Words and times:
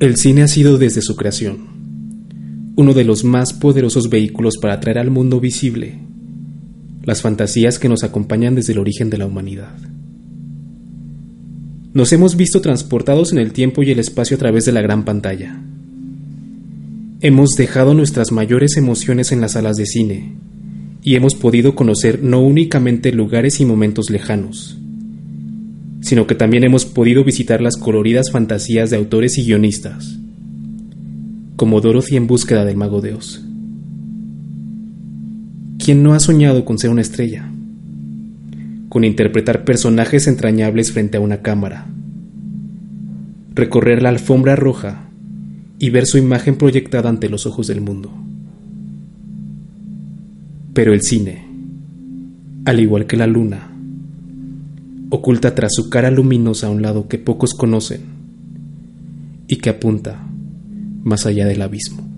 El 0.00 0.16
cine 0.16 0.42
ha 0.42 0.48
sido 0.48 0.78
desde 0.78 1.02
su 1.02 1.14
creación 1.14 1.58
uno 2.74 2.94
de 2.94 3.04
los 3.04 3.22
más 3.22 3.52
poderosos 3.52 4.08
vehículos 4.08 4.56
para 4.56 4.80
traer 4.80 4.98
al 4.98 5.10
mundo 5.10 5.40
visible 5.40 5.98
las 7.02 7.20
fantasías 7.20 7.78
que 7.78 7.90
nos 7.90 8.02
acompañan 8.02 8.54
desde 8.54 8.72
el 8.72 8.78
origen 8.78 9.10
de 9.10 9.18
la 9.18 9.26
humanidad. 9.26 9.76
Nos 11.92 12.14
hemos 12.14 12.36
visto 12.36 12.62
transportados 12.62 13.32
en 13.32 13.40
el 13.40 13.52
tiempo 13.52 13.82
y 13.82 13.90
el 13.90 13.98
espacio 13.98 14.36
a 14.36 14.40
través 14.40 14.64
de 14.64 14.72
la 14.72 14.80
gran 14.80 15.04
pantalla. 15.04 15.60
Hemos 17.20 17.50
dejado 17.50 17.92
nuestras 17.92 18.32
mayores 18.32 18.78
emociones 18.78 19.32
en 19.32 19.42
las 19.42 19.52
salas 19.52 19.76
de 19.76 19.84
cine 19.84 20.32
y 21.02 21.16
hemos 21.16 21.34
podido 21.34 21.74
conocer 21.74 22.22
no 22.22 22.40
únicamente 22.40 23.12
lugares 23.12 23.60
y 23.60 23.66
momentos 23.66 24.08
lejanos, 24.08 24.78
sino 26.00 26.26
que 26.26 26.34
también 26.34 26.64
hemos 26.64 26.86
podido 26.86 27.24
visitar 27.24 27.60
las 27.60 27.76
coloridas 27.76 28.30
fantasías 28.30 28.90
de 28.90 28.96
autores 28.96 29.38
y 29.38 29.44
guionistas, 29.44 30.18
como 31.56 31.80
Dorothy 31.80 32.16
en 32.16 32.26
búsqueda 32.26 32.64
del 32.64 32.76
mago 32.76 33.00
de 33.00 33.14
Oz. 33.14 33.44
¿Quién 35.78 36.02
no 36.02 36.14
ha 36.14 36.20
soñado 36.20 36.64
con 36.64 36.78
ser 36.78 36.90
una 36.90 37.00
estrella? 37.00 37.50
Con 38.88 39.04
interpretar 39.04 39.64
personajes 39.64 40.26
entrañables 40.26 40.92
frente 40.92 41.16
a 41.16 41.20
una 41.20 41.42
cámara, 41.42 41.86
recorrer 43.54 44.02
la 44.02 44.08
alfombra 44.08 44.56
roja 44.56 45.08
y 45.78 45.90
ver 45.90 46.06
su 46.06 46.18
imagen 46.18 46.56
proyectada 46.56 47.08
ante 47.08 47.28
los 47.28 47.46
ojos 47.46 47.66
del 47.66 47.80
mundo. 47.80 48.12
Pero 50.74 50.92
el 50.92 51.02
cine, 51.02 51.46
al 52.64 52.80
igual 52.80 53.06
que 53.06 53.16
la 53.16 53.26
luna, 53.26 53.69
oculta 55.10 55.54
tras 55.54 55.74
su 55.74 55.90
cara 55.90 56.10
luminosa 56.10 56.70
un 56.70 56.82
lado 56.82 57.08
que 57.08 57.18
pocos 57.18 57.54
conocen 57.54 58.00
y 59.48 59.56
que 59.56 59.70
apunta 59.70 60.24
más 61.02 61.26
allá 61.26 61.46
del 61.46 61.62
abismo. 61.62 62.09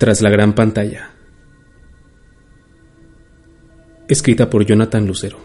Tras 0.00 0.22
la 0.22 0.30
gran 0.30 0.54
pantalla. 0.54 1.10
Escrita 4.08 4.48
por 4.48 4.64
Jonathan 4.64 5.06
Lucero. 5.06 5.38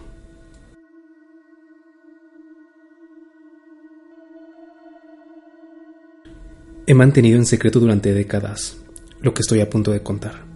He 6.86 6.94
mantenido 6.94 7.36
en 7.36 7.44
secreto 7.44 7.80
durante 7.80 8.14
décadas 8.14 8.78
lo 9.20 9.34
que 9.34 9.42
estoy 9.42 9.60
a 9.60 9.68
punto 9.68 9.90
de 9.92 10.02
contar. 10.02 10.46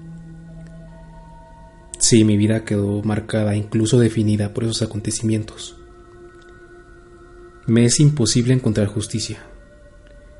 Sí, 1.98 2.24
mi 2.24 2.38
vida 2.38 2.64
quedó 2.64 3.02
marcada, 3.02 3.54
incluso 3.54 3.98
definida 3.98 4.54
por 4.54 4.64
esos 4.64 4.80
acontecimientos. 4.80 5.76
Me 7.66 7.84
es 7.84 8.00
imposible 8.00 8.54
encontrar 8.54 8.86
justicia, 8.86 9.42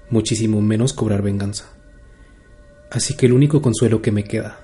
muchísimo 0.08 0.62
menos 0.62 0.94
cobrar 0.94 1.20
venganza. 1.20 1.74
Así 2.90 3.14
que 3.14 3.26
el 3.26 3.32
único 3.32 3.62
consuelo 3.62 4.02
que 4.02 4.10
me 4.10 4.24
queda 4.24 4.58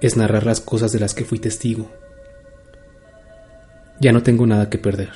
es 0.00 0.16
narrar 0.16 0.44
las 0.44 0.60
cosas 0.60 0.92
de 0.92 1.00
las 1.00 1.14
que 1.14 1.24
fui 1.24 1.38
testigo. 1.38 1.90
Ya 4.00 4.12
no 4.12 4.22
tengo 4.22 4.46
nada 4.46 4.68
que 4.68 4.78
perder. 4.78 5.10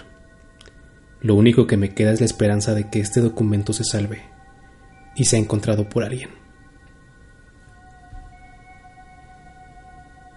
Lo 1.20 1.34
único 1.34 1.66
que 1.66 1.76
me 1.76 1.94
queda 1.94 2.12
es 2.12 2.20
la 2.20 2.26
esperanza 2.26 2.74
de 2.74 2.88
que 2.88 3.00
este 3.00 3.20
documento 3.20 3.72
se 3.72 3.84
salve 3.84 4.22
y 5.16 5.26
sea 5.26 5.38
encontrado 5.38 5.88
por 5.88 6.04
alguien. 6.04 6.30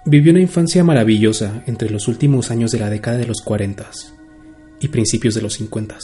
Viví 0.05 0.31
una 0.31 0.41
infancia 0.41 0.83
maravillosa 0.83 1.63
entre 1.67 1.89
los 1.89 2.07
últimos 2.07 2.51
años 2.51 2.71
de 2.71 2.79
la 2.79 2.89
década 2.89 3.17
de 3.17 3.27
los 3.27 3.41
40 3.41 3.89
y 4.79 4.87
principios 4.89 5.35
de 5.35 5.43
los 5.43 5.53
50. 5.53 5.97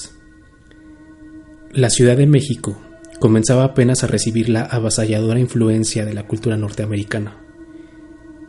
La 1.72 1.90
Ciudad 1.90 2.16
de 2.16 2.28
México 2.28 2.78
comenzaba 3.20 3.64
apenas 3.64 4.04
a 4.04 4.08
recibir 4.08 4.50
la 4.50 4.62
avasalladora 4.62 5.40
influencia 5.40 6.06
de 6.06 6.14
la 6.14 6.28
cultura 6.28 6.58
norteamericana, 6.58 7.38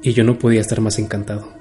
y 0.02 0.12
yo 0.12 0.24
no 0.24 0.38
podía 0.38 0.60
estar 0.60 0.80
más 0.80 0.98
encantado. 0.98 1.52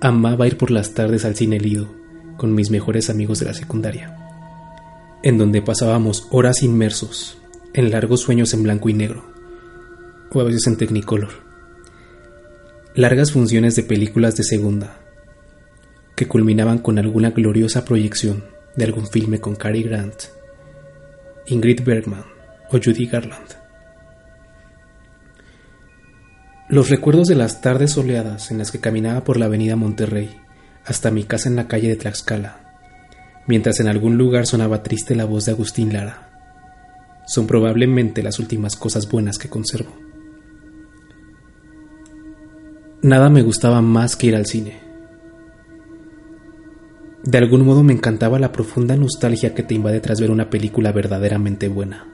Amaba 0.00 0.46
ir 0.46 0.56
por 0.56 0.70
las 0.70 0.94
tardes 0.94 1.24
al 1.24 1.36
cine 1.36 1.58
Lido 1.58 1.88
con 2.36 2.54
mis 2.54 2.70
mejores 2.70 3.08
amigos 3.08 3.38
de 3.38 3.46
la 3.46 3.54
secundaria, 3.54 4.16
en 5.22 5.38
donde 5.38 5.62
pasábamos 5.62 6.26
horas 6.30 6.62
inmersos 6.62 7.38
en 7.72 7.90
largos 7.90 8.20
sueños 8.20 8.52
en 8.52 8.62
blanco 8.64 8.88
y 8.88 8.94
negro, 8.94 9.24
o 10.30 10.40
a 10.40 10.44
veces 10.44 10.66
en 10.66 10.76
Technicolor. 10.76 11.30
Largas 12.94 13.32
funciones 13.32 13.74
de 13.74 13.84
películas 13.84 14.36
de 14.36 14.44
segunda, 14.44 14.98
que 16.14 16.28
culminaban 16.28 16.78
con 16.78 16.98
alguna 16.98 17.30
gloriosa 17.30 17.86
proyección 17.86 18.44
de 18.76 18.84
algún 18.84 19.06
filme 19.06 19.40
con 19.40 19.56
Cary 19.56 19.82
Grant 19.82 20.24
Ingrid 21.46 21.82
Bergman 21.84 22.24
o 22.70 22.78
Judy 22.78 23.06
Garland. 23.06 23.48
Los 26.68 26.88
recuerdos 26.88 27.26
de 27.26 27.34
las 27.34 27.60
tardes 27.60 27.92
soleadas 27.92 28.50
en 28.50 28.58
las 28.58 28.70
que 28.70 28.80
caminaba 28.80 29.24
por 29.24 29.36
la 29.36 29.46
avenida 29.46 29.76
Monterrey 29.76 30.30
hasta 30.84 31.10
mi 31.10 31.24
casa 31.24 31.48
en 31.48 31.56
la 31.56 31.68
calle 31.68 31.88
de 31.88 31.96
Tlaxcala, 31.96 33.42
mientras 33.46 33.80
en 33.80 33.88
algún 33.88 34.16
lugar 34.16 34.46
sonaba 34.46 34.82
triste 34.82 35.14
la 35.14 35.24
voz 35.24 35.44
de 35.44 35.52
Agustín 35.52 35.92
Lara, 35.92 36.30
son 37.26 37.46
probablemente 37.46 38.22
las 38.22 38.38
últimas 38.38 38.76
cosas 38.76 39.08
buenas 39.08 39.38
que 39.38 39.48
conservo. 39.48 39.92
Nada 43.02 43.28
me 43.30 43.42
gustaba 43.42 43.82
más 43.82 44.14
que 44.14 44.28
ir 44.28 44.36
al 44.36 44.46
cine. 44.46 44.91
De 47.24 47.38
algún 47.38 47.64
modo 47.64 47.84
me 47.84 47.92
encantaba 47.92 48.40
la 48.40 48.50
profunda 48.50 48.96
nostalgia 48.96 49.54
que 49.54 49.62
te 49.62 49.74
invade 49.74 50.00
tras 50.00 50.20
ver 50.20 50.32
una 50.32 50.50
película 50.50 50.90
verdaderamente 50.90 51.68
buena. 51.68 52.08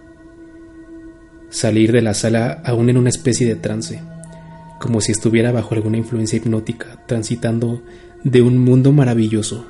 Salir 1.49 1.93
de 1.93 2.03
la 2.03 2.13
sala 2.13 2.61
aún 2.63 2.91
en 2.91 2.99
una 2.99 3.09
especie 3.09 3.47
de 3.47 3.57
trance, 3.57 4.03
como 4.79 5.01
si 5.01 5.13
estuviera 5.13 5.51
bajo 5.51 5.75
alguna 5.75 5.97
influencia 5.97 6.37
hipnótica, 6.37 7.03
transitando 7.07 7.83
de 8.23 8.43
un 8.43 8.59
mundo 8.59 8.93
maravilloso 8.93 9.67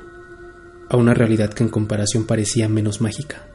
a 0.89 0.97
una 0.97 1.13
realidad 1.13 1.53
que 1.53 1.63
en 1.63 1.69
comparación 1.69 2.25
parecía 2.25 2.67
menos 2.67 2.99
mágica. 2.99 3.47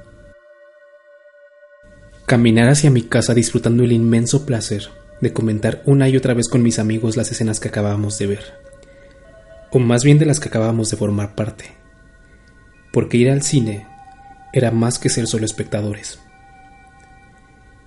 Caminar 2.24 2.70
hacia 2.70 2.90
mi 2.90 3.02
casa 3.02 3.34
disfrutando 3.34 3.84
el 3.84 3.92
inmenso 3.92 4.46
placer 4.46 4.88
de 5.20 5.34
comentar 5.34 5.82
una 5.84 6.08
y 6.08 6.16
otra 6.16 6.32
vez 6.32 6.48
con 6.48 6.62
mis 6.62 6.78
amigos 6.78 7.18
las 7.18 7.30
escenas 7.30 7.60
que 7.60 7.68
acabábamos 7.68 8.18
de 8.18 8.26
ver 8.26 8.63
o 9.74 9.80
más 9.80 10.04
bien 10.04 10.20
de 10.20 10.24
las 10.24 10.38
que 10.38 10.48
acabábamos 10.48 10.88
de 10.90 10.96
formar 10.96 11.34
parte, 11.34 11.64
porque 12.92 13.16
ir 13.16 13.28
al 13.28 13.42
cine 13.42 13.88
era 14.52 14.70
más 14.70 15.00
que 15.00 15.08
ser 15.08 15.26
solo 15.26 15.44
espectadores. 15.44 16.20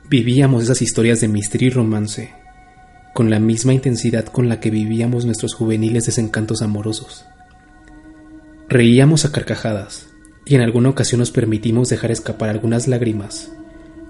Vivíamos 0.09 0.63
esas 0.63 0.81
historias 0.81 1.21
de 1.21 1.29
misterio 1.29 1.69
y 1.69 1.71
romance 1.71 2.33
con 3.13 3.29
la 3.29 3.39
misma 3.39 3.73
intensidad 3.73 4.25
con 4.25 4.49
la 4.49 4.59
que 4.59 4.69
vivíamos 4.69 5.23
nuestros 5.23 5.53
juveniles 5.53 6.05
desencantos 6.05 6.61
amorosos. 6.61 7.25
Reíamos 8.67 9.23
a 9.23 9.31
carcajadas 9.31 10.09
y 10.45 10.55
en 10.55 10.61
alguna 10.61 10.89
ocasión 10.89 11.19
nos 11.19 11.31
permitimos 11.31 11.87
dejar 11.87 12.11
escapar 12.11 12.49
algunas 12.49 12.89
lágrimas 12.89 13.49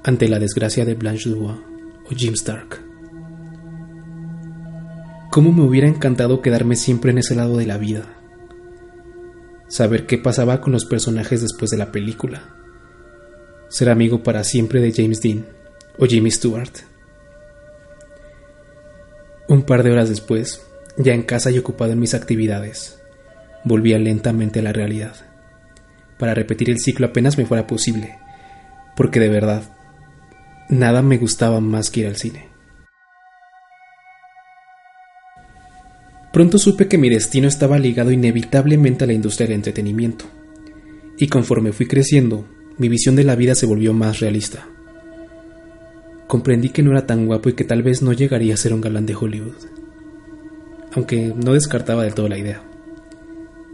ante 0.04 0.28
la 0.28 0.40
desgracia 0.40 0.84
de 0.84 0.96
Blanche 0.96 1.30
Dubois 1.30 1.60
o 2.10 2.16
Jim 2.16 2.34
Stark. 2.34 2.82
¿Cómo 5.38 5.52
me 5.52 5.62
hubiera 5.62 5.88
encantado 5.88 6.42
quedarme 6.42 6.76
siempre 6.76 7.12
en 7.12 7.20
ese 7.20 7.36
lado 7.36 7.58
de 7.58 7.68
la 7.68 7.78
vida? 7.78 8.06
Saber 9.68 10.08
qué 10.08 10.18
pasaba 10.18 10.62
con 10.62 10.74
los 10.74 10.86
personajes 10.86 11.44
después 11.44 11.70
de 11.70 11.78
la 11.78 11.92
película. 11.92 12.56
Ser 13.68 13.92
amigo 13.92 14.24
para 14.24 14.44
siempre 14.44 14.82
de 14.82 14.92
James 14.92 15.22
Dean 15.22 15.46
o 16.00 16.08
Jimmy 16.08 16.32
Stewart. 16.32 16.72
Un 19.48 19.62
par 19.62 19.84
de 19.84 19.92
horas 19.92 20.10
después, 20.10 20.66
ya 20.98 21.14
en 21.14 21.22
casa 21.22 21.52
y 21.52 21.60
ocupado 21.60 21.92
en 21.92 22.00
mis 22.00 22.16
actividades, 22.16 23.00
volvía 23.64 24.00
lentamente 24.00 24.62
a 24.62 24.64
la 24.64 24.74
realidad, 24.74 25.18
para 26.18 26.34
repetir 26.34 26.72
el 26.72 26.80
ciclo 26.80 27.06
apenas 27.06 27.38
me 27.38 27.46
fuera 27.46 27.68
posible, 27.68 28.18
porque 28.96 29.20
de 29.20 29.30
verdad, 29.30 29.62
nada 30.68 31.04
me 31.04 31.20
gustaba 31.20 31.62
más 31.62 31.92
que 31.92 32.00
ir 32.00 32.08
al 32.08 32.16
cine. 32.16 32.47
Pronto 36.38 36.60
supe 36.60 36.88
que 36.88 37.00
mi 37.00 37.10
destino 37.10 37.48
estaba 37.48 37.80
ligado 37.80 38.12
inevitablemente 38.12 39.04
a 39.04 39.08
la 39.08 39.14
industria 39.14 39.48
del 39.48 39.56
entretenimiento, 39.56 40.26
y 41.18 41.30
conforme 41.30 41.72
fui 41.72 41.88
creciendo, 41.88 42.46
mi 42.78 42.90
visión 42.90 43.16
de 43.16 43.24
la 43.24 43.36
vida 43.36 43.56
se 43.56 43.66
volvió 43.66 43.92
más 43.92 44.20
realista. 44.20 44.70
comprendí 46.28 46.70
que 46.70 46.84
no 46.84 46.92
era 46.92 47.08
tan 47.08 47.26
guapo 47.26 47.50
y 47.50 47.54
que 47.54 47.64
tal 47.64 47.82
vez 47.82 48.04
no 48.04 48.14
llegaría 48.14 48.54
a 48.54 48.58
ser 48.58 48.72
un 48.76 48.82
galán 48.82 49.08
de 49.08 49.16
Hollywood. 49.16 49.56
Aunque 50.92 51.34
no 51.36 51.54
descartaba 51.54 52.04
del 52.04 52.14
todo 52.14 52.30
la 52.30 52.38
idea. 52.38 52.62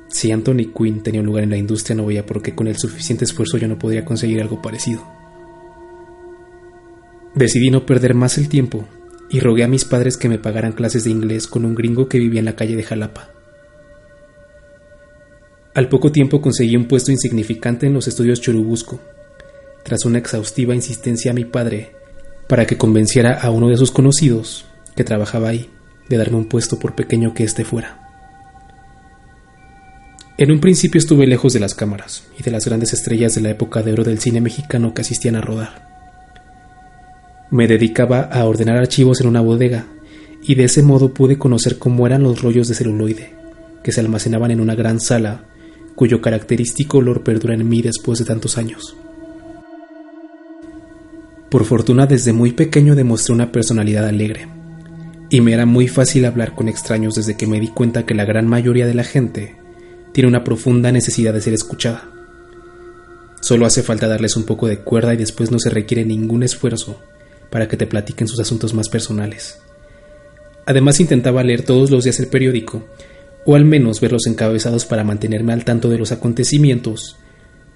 Si 0.08 0.32
Anthony 0.32 0.72
Quinn 0.74 1.04
tenía 1.04 1.20
un 1.20 1.28
lugar 1.28 1.44
en 1.44 1.50
la 1.50 1.58
industria, 1.58 1.98
no 1.98 2.06
veía 2.06 2.26
por 2.26 2.42
qué 2.42 2.56
con 2.56 2.68
el 2.68 2.78
suficiente 2.78 3.26
esfuerzo 3.26 3.58
yo 3.58 3.68
no 3.68 3.78
podría 3.78 4.06
conseguir 4.06 4.42
algo 4.42 4.62
parecido. 4.62 5.06
Decidí 7.36 7.72
no 7.72 7.86
perder 7.86 8.14
más 8.14 8.38
el 8.38 8.48
tiempo 8.48 8.88
y 9.30 9.40
rogué 9.40 9.64
a 9.64 9.68
mis 9.68 9.86
padres 9.86 10.18
que 10.18 10.30
me 10.30 10.40
pagaran 10.40 10.74
clases 10.74 11.04
de 11.04 11.10
inglés 11.10 11.48
con 11.48 11.66
un 11.66 11.76
gringo 11.76 12.08
que 12.08 12.20
vivía 12.20 12.40
en 12.40 12.46
la 12.46 12.56
calle 12.56 12.76
de 12.76 12.84
Jalapa. 12.84 13.30
Al 15.74 15.90
poco 15.90 16.12
tiempo 16.12 16.42
conseguí 16.42 16.76
un 16.76 16.88
puesto 16.88 17.12
insignificante 17.12 17.88
en 17.88 17.94
los 17.94 18.08
estudios 18.08 18.42
Churubusco, 18.42 19.00
tras 19.84 20.06
una 20.06 20.20
exhaustiva 20.20 20.76
insistencia 20.76 21.32
a 21.32 21.34
mi 21.34 21.46
padre 21.46 21.92
para 22.48 22.68
que 22.68 22.78
convenciera 22.78 23.34
a 23.34 23.50
uno 23.50 23.70
de 23.70 23.78
sus 23.78 23.92
conocidos, 23.92 24.66
que 24.96 25.04
trabajaba 25.04 25.50
ahí, 25.50 25.70
de 26.10 26.18
darme 26.18 26.38
un 26.38 26.46
puesto 26.46 26.78
por 26.78 26.94
pequeño 26.94 27.34
que 27.34 27.44
éste 27.44 27.66
fuera. 27.66 28.00
En 30.38 30.52
un 30.52 30.60
principio 30.60 31.00
estuve 31.00 31.26
lejos 31.26 31.54
de 31.54 31.60
las 31.60 31.76
cámaras 31.76 32.24
y 32.38 32.44
de 32.44 32.52
las 32.52 32.66
grandes 32.66 32.94
estrellas 32.94 33.36
de 33.36 33.42
la 33.42 33.52
época 33.52 33.82
de 33.82 33.94
oro 33.94 34.04
del 34.04 34.20
cine 34.20 34.42
mexicano 34.42 34.94
que 34.94 35.02
asistían 35.02 35.36
a 35.36 35.42
rodar. 35.42 35.93
Me 37.54 37.68
dedicaba 37.68 38.22
a 38.22 38.46
ordenar 38.46 38.78
archivos 38.78 39.22
en 39.22 39.28
una 39.28 39.40
bodega 39.40 39.86
y 40.42 40.56
de 40.56 40.64
ese 40.64 40.82
modo 40.82 41.14
pude 41.14 41.38
conocer 41.38 41.78
cómo 41.78 42.08
eran 42.08 42.24
los 42.24 42.42
rollos 42.42 42.68
de 42.68 42.74
celuloide, 42.74 43.36
que 43.84 43.92
se 43.92 44.00
almacenaban 44.00 44.50
en 44.50 44.60
una 44.60 44.74
gran 44.74 45.00
sala 45.00 45.46
cuyo 45.94 46.20
característico 46.20 46.98
olor 46.98 47.22
perdura 47.22 47.54
en 47.54 47.70
mí 47.70 47.84
después 47.84 48.18
de 48.18 48.26
tantos 48.26 48.58
años. 48.58 48.98
Por 51.52 51.66
fortuna 51.66 52.08
desde 52.08 52.34
muy 52.34 52.54
pequeño 52.54 52.96
demostré 52.96 53.36
una 53.36 53.52
personalidad 53.52 54.08
alegre, 54.08 54.48
y 55.30 55.42
me 55.42 55.54
era 55.54 55.68
muy 55.68 55.88
fácil 55.88 56.26
hablar 56.26 56.56
con 56.56 56.70
extraños 56.70 57.14
desde 57.14 57.38
que 57.38 57.46
me 57.46 57.60
di 57.60 57.68
cuenta 57.68 58.04
que 58.04 58.16
la 58.16 58.26
gran 58.26 58.48
mayoría 58.48 58.88
de 58.88 58.96
la 58.96 59.04
gente 59.04 59.58
tiene 60.12 60.28
una 60.28 60.44
profunda 60.44 60.92
necesidad 60.92 61.36
de 61.36 61.42
ser 61.42 61.54
escuchada. 61.54 62.10
Solo 63.42 63.68
hace 63.68 63.84
falta 63.84 64.08
darles 64.08 64.38
un 64.38 64.46
poco 64.46 64.68
de 64.68 64.80
cuerda 64.80 65.14
y 65.14 65.18
después 65.18 65.52
no 65.52 65.60
se 65.60 65.70
requiere 65.70 66.04
ningún 66.04 66.42
esfuerzo 66.42 67.00
para 67.54 67.68
que 67.68 67.78
te 67.78 67.86
platiquen 67.86 68.28
sus 68.28 68.40
asuntos 68.40 68.74
más 68.74 68.90
personales. 68.90 69.60
Además 70.66 71.00
intentaba 71.00 71.44
leer 71.44 71.62
todos 71.62 71.92
los 71.92 72.04
días 72.04 72.20
el 72.20 72.26
periódico 72.26 72.84
o 73.46 73.56
al 73.56 73.64
menos 73.64 74.02
ver 74.02 74.12
los 74.12 74.26
encabezados 74.26 74.86
para 74.86 75.04
mantenerme 75.04 75.54
al 75.54 75.64
tanto 75.64 75.88
de 75.88 76.00
los 76.00 76.12
acontecimientos, 76.12 77.16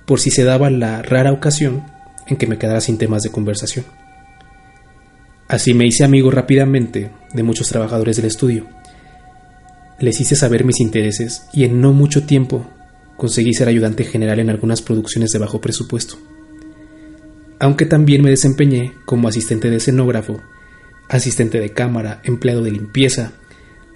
por 0.08 0.20
si 0.20 0.32
se 0.32 0.44
daba 0.44 0.72
la 0.72 1.04
rara 1.04 1.32
ocasión 1.32 1.84
en 2.26 2.38
que 2.38 2.48
me 2.48 2.58
quedara 2.58 2.82
sin 2.82 2.98
temas 2.98 3.22
de 3.22 3.30
conversación. 3.30 3.86
Así 5.48 5.76
me 5.76 5.86
hice 5.86 6.04
amigo 6.04 6.32
rápidamente 6.32 7.12
de 7.32 7.44
muchos 7.44 7.70
trabajadores 7.70 8.16
del 8.16 8.26
estudio. 8.26 8.66
Les 10.00 10.20
hice 10.20 10.36
saber 10.36 10.66
mis 10.66 10.80
intereses 10.80 11.44
y 11.54 11.66
en 11.66 11.82
no 11.82 11.94
mucho 11.94 12.24
tiempo 12.24 12.66
conseguí 13.16 13.54
ser 13.54 13.68
ayudante 13.68 14.06
general 14.06 14.40
en 14.40 14.50
algunas 14.50 14.82
producciones 14.82 15.30
de 15.30 15.38
bajo 15.38 15.62
presupuesto. 15.62 16.18
Aunque 17.60 17.86
también 17.86 18.22
me 18.22 18.30
desempeñé 18.30 18.94
como 19.06 19.28
asistente 19.28 19.70
de 19.70 19.78
escenógrafo, 19.78 20.42
asistente 21.10 21.60
de 21.60 21.72
cámara, 21.72 22.22
empleado 22.24 22.64
de 22.64 22.72
limpieza 22.72 23.34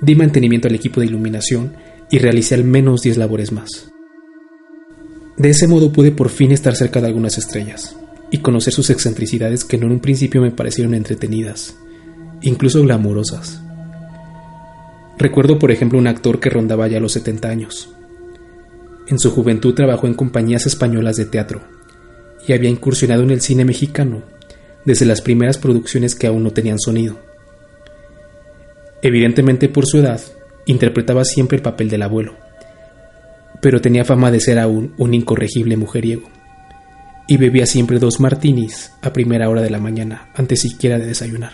Di 0.02 0.16
mantenimiento 0.16 0.68
al 0.68 0.74
equipo 0.74 1.00
de 1.00 1.06
iluminación 1.06 1.74
y 2.10 2.18
realicé 2.18 2.56
al 2.56 2.64
menos 2.64 3.04
10 3.04 3.18
labores 3.18 3.52
más. 3.52 3.92
De 5.38 5.52
ese 5.52 5.68
modo 5.68 5.94
pude 5.94 6.12
por 6.12 6.30
fin 6.30 6.52
estar 6.52 6.76
cerca 6.76 7.00
de 7.00 7.08
algunas 7.08 7.38
estrellas 7.38 7.96
y 8.32 8.40
conocer 8.40 8.74
sus 8.74 8.90
excentricidades 8.90 9.64
que 9.64 9.76
en 9.76 9.84
un 9.84 10.00
principio 10.00 10.42
me 10.42 10.50
parecieron 10.50 10.96
entretenidas, 10.96 11.76
incluso 12.42 12.82
glamurosas. 12.82 13.62
Recuerdo 15.20 15.60
por 15.60 15.70
ejemplo 15.70 16.00
un 16.00 16.08
actor 16.08 16.40
que 16.40 16.50
rondaba 16.50 16.88
ya 16.88 17.00
los 17.00 17.12
70 17.14 17.48
años. 17.48 17.94
En 19.08 19.20
su 19.20 19.30
juventud 19.30 19.76
trabajó 19.76 20.08
en 20.08 20.16
compañías 20.16 20.66
españolas 20.66 21.16
de 21.18 21.26
teatro 21.26 21.62
y 22.48 22.54
había 22.54 22.70
incursionado 22.70 23.24
en 23.24 23.32
el 23.32 23.42
cine 23.42 23.66
mexicano 23.66 24.24
desde 24.86 25.06
las 25.06 25.22
primeras 25.22 25.58
producciones 25.58 26.16
que 26.16 26.28
aún 26.28 26.44
no 26.44 26.52
tenían 26.52 26.80
sonido. 26.80 27.20
Evidentemente 29.02 29.70
por 29.70 29.86
su 29.86 29.98
edad, 30.00 30.22
interpretaba 30.66 31.26
siempre 31.26 31.58
el 31.58 31.64
papel 31.64 31.90
del 31.90 32.04
abuelo, 32.04 32.36
pero 33.62 33.82
tenía 33.82 34.06
fama 34.06 34.32
de 34.32 34.40
ser 34.40 34.60
aún 34.60 34.94
un 34.98 35.14
incorregible 35.14 35.78
mujeriego, 35.78 36.30
y 37.28 37.38
bebía 37.38 37.66
siempre 37.66 38.00
dos 38.00 38.20
martinis 38.20 38.92
a 39.02 39.14
primera 39.14 39.50
hora 39.50 39.62
de 39.62 39.70
la 39.70 39.80
mañana, 39.80 40.30
antes 40.36 40.62
siquiera 40.62 40.98
de 41.00 41.08
desayunar. 41.08 41.54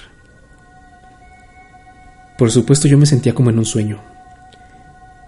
Por 2.37 2.51
supuesto 2.51 2.87
yo 2.87 2.97
me 2.97 3.05
sentía 3.05 3.33
como 3.33 3.49
en 3.49 3.59
un 3.59 3.65
sueño. 3.65 4.01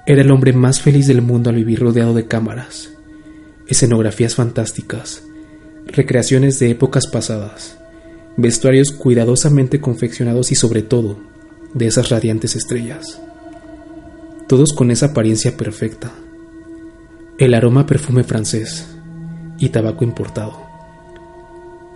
Era 0.06 0.21
el 0.21 0.31
hombre 0.31 0.53
más 0.53 0.81
feliz 0.81 1.07
del 1.07 1.21
mundo 1.21 1.50
al 1.50 1.56
vivir 1.56 1.79
rodeado 1.79 2.13
de 2.13 2.27
cámaras, 2.27 2.91
escenografías 3.67 4.35
fantásticas, 4.35 5.23
recreaciones 5.91 6.59
de 6.59 6.71
épocas 6.71 7.07
pasadas, 7.07 7.77
vestuarios 8.38 8.91
cuidadosamente 8.91 9.81
confeccionados 9.81 10.51
y 10.51 10.56
sobre 10.56 10.81
todo 10.81 11.18
de 11.74 11.88
esas 11.88 12.09
radiantes 12.09 12.56
estrellas, 12.56 13.21
todos 14.47 14.74
con 14.74 14.91
esa 14.91 15.07
apariencia 15.07 15.57
perfecta, 15.57 16.12
el 17.38 17.53
aroma 17.53 17.86
perfume 17.86 18.24
francés 18.24 18.88
y 19.57 19.69
tabaco 19.69 20.03
importado, 20.03 20.62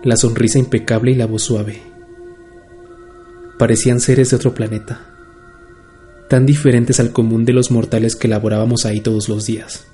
la 0.03 0.17
sonrisa 0.17 0.59
impecable 0.59 1.11
y 1.11 1.15
la 1.15 1.25
voz 1.25 1.43
suave. 1.43 1.81
Parecían 3.57 3.99
seres 3.99 4.29
de 4.29 4.35
otro 4.35 4.53
planeta, 4.53 5.01
tan 6.29 6.45
diferentes 6.45 6.99
al 6.99 7.11
común 7.11 7.45
de 7.45 7.53
los 7.53 7.71
mortales 7.71 8.15
que 8.15 8.27
laborábamos 8.27 8.85
ahí 8.85 8.99
todos 8.99 9.29
los 9.29 9.45
días. 9.45 9.85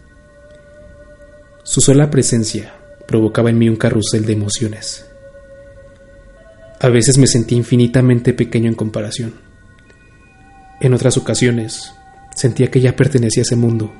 Su 1.63 1.81
sola 1.81 2.09
presencia 2.09 2.78
provocaba 3.09 3.49
en 3.49 3.57
mí 3.57 3.67
un 3.67 3.75
carrusel 3.75 4.25
de 4.25 4.33
emociones. 4.33 5.05
A 6.79 6.89
veces 6.89 7.17
me 7.17 7.27
sentí 7.27 7.55
infinitamente 7.55 8.33
pequeño 8.33 8.69
en 8.69 8.75
comparación 8.75 9.49
en 10.79 10.93
otras 10.93 11.17
ocasiones, 11.17 11.93
sentía 12.33 12.71
que 12.71 12.79
ya 12.79 12.95
pertenecía 12.95 13.41
a 13.41 13.43
ese 13.43 13.55
mundo, 13.55 13.91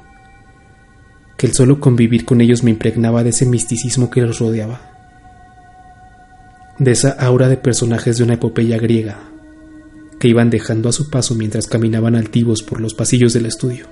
que 1.38 1.46
el 1.48 1.54
solo 1.54 1.80
convivir 1.80 2.26
con 2.26 2.42
ellos 2.42 2.64
me 2.64 2.72
impregnaba 2.72 3.24
de 3.24 3.32
ese 3.32 3.46
misticismo 3.46 4.10
que 4.10 4.22
los 4.22 4.40
rodeaba, 4.40 4.80
de 6.78 6.92
esa 6.92 7.10
aura 7.12 7.50
de 7.50 7.58
personajes 7.58 8.18
de 8.18 8.24
una 8.24 8.36
epopeya 8.36 8.78
griega 8.78 9.20
que 10.20 10.30
iban 10.30 10.50
dejando 10.50 10.90
a 10.90 10.94
su 10.94 11.10
paso 11.10 11.36
mientras 11.36 11.68
caminaban 11.68 12.16
altivos 12.16 12.64
por 12.64 12.80
los 12.80 12.94
pasillos 12.94 13.34
del 13.34 13.46
estudio. 13.46 13.88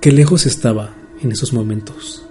Qué 0.00 0.12
lejos 0.12 0.46
estaba 0.46 0.94
en 1.22 1.32
esos 1.32 1.52
momentos 1.52 2.24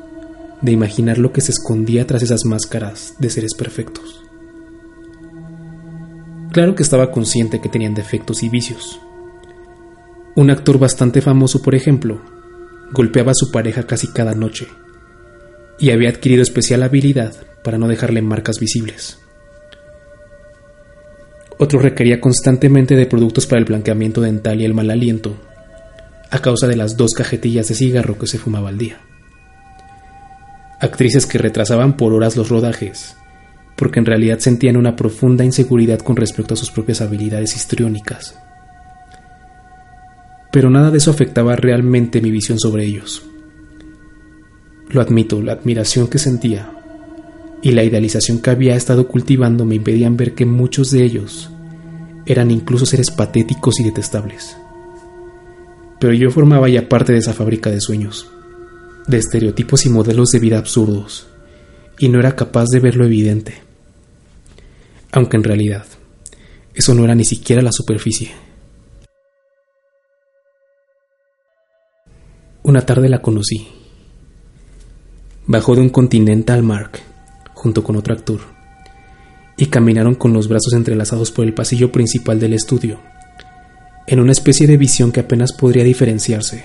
de 0.62 0.72
imaginar 0.72 1.18
lo 1.18 1.32
que 1.32 1.42
se 1.42 1.52
escondía 1.52 2.08
tras 2.08 2.24
esas 2.24 2.46
máscaras 2.46 3.16
de 3.20 3.30
seres 3.30 3.54
perfectos. 3.54 4.24
Claro 6.52 6.76
que 6.76 6.84
estaba 6.84 7.12
consciente 7.12 7.62
que 7.62 7.70
tenían 7.70 7.94
defectos 7.94 8.42
y 8.42 8.50
vicios. 8.50 9.00
Un 10.36 10.50
actor 10.50 10.80
bastante 10.80 11.22
famoso, 11.22 11.62
por 11.62 11.76
ejemplo, 11.76 12.22
golpeaba 12.92 13.32
a 13.32 13.36
su 13.36 13.52
pareja 13.52 13.84
casi 13.84 14.08
cada 14.08 14.34
noche 14.34 14.68
y 15.80 15.92
había 15.92 16.10
adquirido 16.10 16.42
especial 16.42 16.84
habilidad 16.84 17.36
para 17.64 17.78
no 17.78 17.88
dejarle 17.88 18.22
marcas 18.22 18.60
visibles. 18.60 19.20
Otro 21.60 21.80
requería 21.80 22.22
constantemente 22.22 22.96
de 22.96 23.08
productos 23.08 23.48
para 23.48 23.60
el 23.60 23.66
blanqueamiento 23.66 24.22
dental 24.22 24.62
y 24.62 24.66
el 24.66 24.74
mal 24.74 24.90
aliento, 24.92 25.36
a 26.32 26.40
causa 26.40 26.68
de 26.68 26.76
las 26.76 26.98
dos 26.98 27.14
cajetillas 27.14 27.68
de 27.68 27.76
cigarro 27.76 28.18
que 28.18 28.28
se 28.28 28.38
fumaba 28.38 28.70
al 28.70 28.78
día. 28.78 29.00
Actrices 30.80 31.26
que 31.26 31.38
retrasaban 31.38 31.98
por 31.98 32.14
horas 32.14 32.38
los 32.38 32.50
rodajes 32.50 33.18
porque 33.78 34.00
en 34.00 34.06
realidad 34.06 34.40
sentían 34.40 34.76
una 34.76 34.96
profunda 34.96 35.46
inseguridad 35.46 36.00
con 36.00 36.18
respecto 36.18 36.56
a 36.56 36.58
sus 36.58 36.72
propias 36.72 37.00
habilidades 37.00 37.56
histriónicas. 37.56 38.38
Pero 40.52 40.70
nada 40.70 40.90
de 40.90 40.98
eso 40.98 41.12
afectaba 41.12 41.56
realmente 41.56 42.20
mi 42.20 42.32
visión 42.32 42.60
sobre 42.60 42.86
ellos. 42.86 43.24
Lo 44.90 45.00
admito, 45.00 45.42
la 45.42 45.54
admiración 45.54 46.08
que 46.08 46.18
sentía 46.18 46.72
y 47.62 47.72
la 47.72 47.84
idealización 47.84 48.40
que 48.40 48.50
había 48.50 48.76
estado 48.76 49.08
cultivando 49.08 49.64
me 49.64 49.76
impedían 49.76 50.18
ver 50.18 50.34
que 50.34 50.46
muchos 50.46 50.90
de 50.90 51.04
ellos 51.04 51.52
eran 52.26 52.50
incluso 52.50 52.86
seres 52.86 53.12
patéticos 53.12 53.80
y 53.80 53.84
detestables. 53.84 54.58
Pero 56.00 56.14
yo 56.14 56.30
formaba 56.30 56.70
ya 56.70 56.88
parte 56.88 57.14
de 57.14 57.20
esa 57.20 57.34
fábrica 57.34 57.72
de 57.72 57.82
sueños, 57.82 58.30
de 59.08 59.18
estereotipos 59.18 59.86
y 59.86 59.90
modelos 59.90 60.30
de 60.30 60.40
vida 60.40 60.58
absurdos, 60.58 61.28
y 61.98 62.10
no 62.10 62.20
era 62.20 62.36
capaz 62.36 62.66
de 62.72 62.80
ver 62.80 62.96
lo 62.96 63.06
evidente 63.06 63.68
aunque 65.12 65.38
en 65.38 65.44
realidad 65.44 65.86
eso 66.74 66.94
no 66.94 67.04
era 67.04 67.16
ni 67.16 67.26
siquiera 67.26 67.62
la 67.62 67.72
superficie. 67.72 68.32
Una 72.64 72.86
tarde 72.86 73.10
la 73.10 73.22
conocí. 73.22 73.68
Bajó 75.48 75.76
de 75.76 75.82
un 75.82 75.90
Continental 75.90 76.62
Mark 76.62 77.00
junto 77.54 77.84
con 77.84 77.96
otro 77.96 78.14
actor 78.14 78.42
y 79.58 79.68
caminaron 79.68 80.14
con 80.14 80.34
los 80.34 80.48
brazos 80.48 80.74
entrelazados 80.74 81.32
por 81.32 81.46
el 81.46 81.54
pasillo 81.54 81.92
principal 81.92 82.40
del 82.40 82.54
estudio, 82.54 83.00
en 84.08 84.22
una 84.22 84.32
especie 84.32 84.68
de 84.68 84.78
visión 84.78 85.12
que 85.12 85.20
apenas 85.20 85.52
podría 85.52 85.84
diferenciarse 85.84 86.64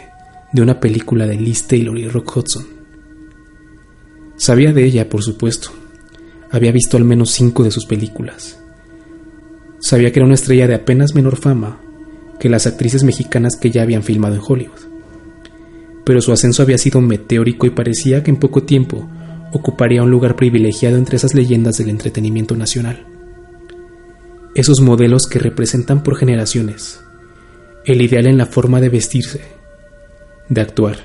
de 0.52 0.62
una 0.62 0.78
película 0.78 1.26
de 1.26 1.34
Liz 1.34 1.66
Taylor 1.66 1.98
y 1.98 2.06
Rock 2.06 2.36
Hudson. 2.36 2.66
Sabía 4.36 4.72
de 4.72 4.84
ella, 4.84 5.08
por 5.08 5.24
supuesto. 5.24 5.70
Había 6.52 6.70
visto 6.70 6.96
al 6.96 7.04
menos 7.04 7.30
cinco 7.30 7.64
de 7.64 7.72
sus 7.72 7.84
películas. 7.84 8.60
Sabía 9.80 10.12
que 10.12 10.20
era 10.20 10.26
una 10.26 10.36
estrella 10.36 10.68
de 10.68 10.76
apenas 10.76 11.16
menor 11.16 11.36
fama 11.36 11.80
que 12.38 12.48
las 12.48 12.68
actrices 12.68 13.02
mexicanas 13.02 13.56
que 13.56 13.72
ya 13.72 13.82
habían 13.82 14.04
filmado 14.04 14.36
en 14.36 14.42
Hollywood. 14.46 14.78
Pero 16.04 16.20
su 16.20 16.30
ascenso 16.30 16.62
había 16.62 16.78
sido 16.78 17.00
meteórico 17.00 17.66
y 17.66 17.70
parecía 17.70 18.22
que 18.22 18.30
en 18.30 18.36
poco 18.36 18.62
tiempo 18.62 19.08
ocuparía 19.52 20.02
un 20.02 20.10
lugar 20.10 20.36
privilegiado 20.36 20.96
entre 20.96 21.16
esas 21.16 21.34
leyendas 21.34 21.78
del 21.78 21.88
entretenimiento 21.88 22.56
nacional. 22.56 23.04
Esos 24.54 24.80
modelos 24.80 25.26
que 25.26 25.38
representan 25.38 26.02
por 26.02 26.16
generaciones 26.16 27.00
el 27.84 28.00
ideal 28.00 28.26
en 28.26 28.38
la 28.38 28.46
forma 28.46 28.80
de 28.80 28.88
vestirse, 28.88 29.40
de 30.48 30.60
actuar, 30.60 30.98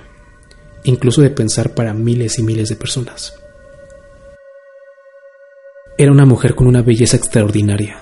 incluso 0.84 1.22
de 1.22 1.30
pensar 1.30 1.74
para 1.74 1.94
miles 1.94 2.38
y 2.38 2.44
miles 2.44 2.70
de 2.70 2.76
personas. 2.76 3.34
Era 5.98 6.12
una 6.12 6.26
mujer 6.26 6.54
con 6.54 6.68
una 6.68 6.84
belleza 6.84 7.18
extraordinaria. 7.18 7.98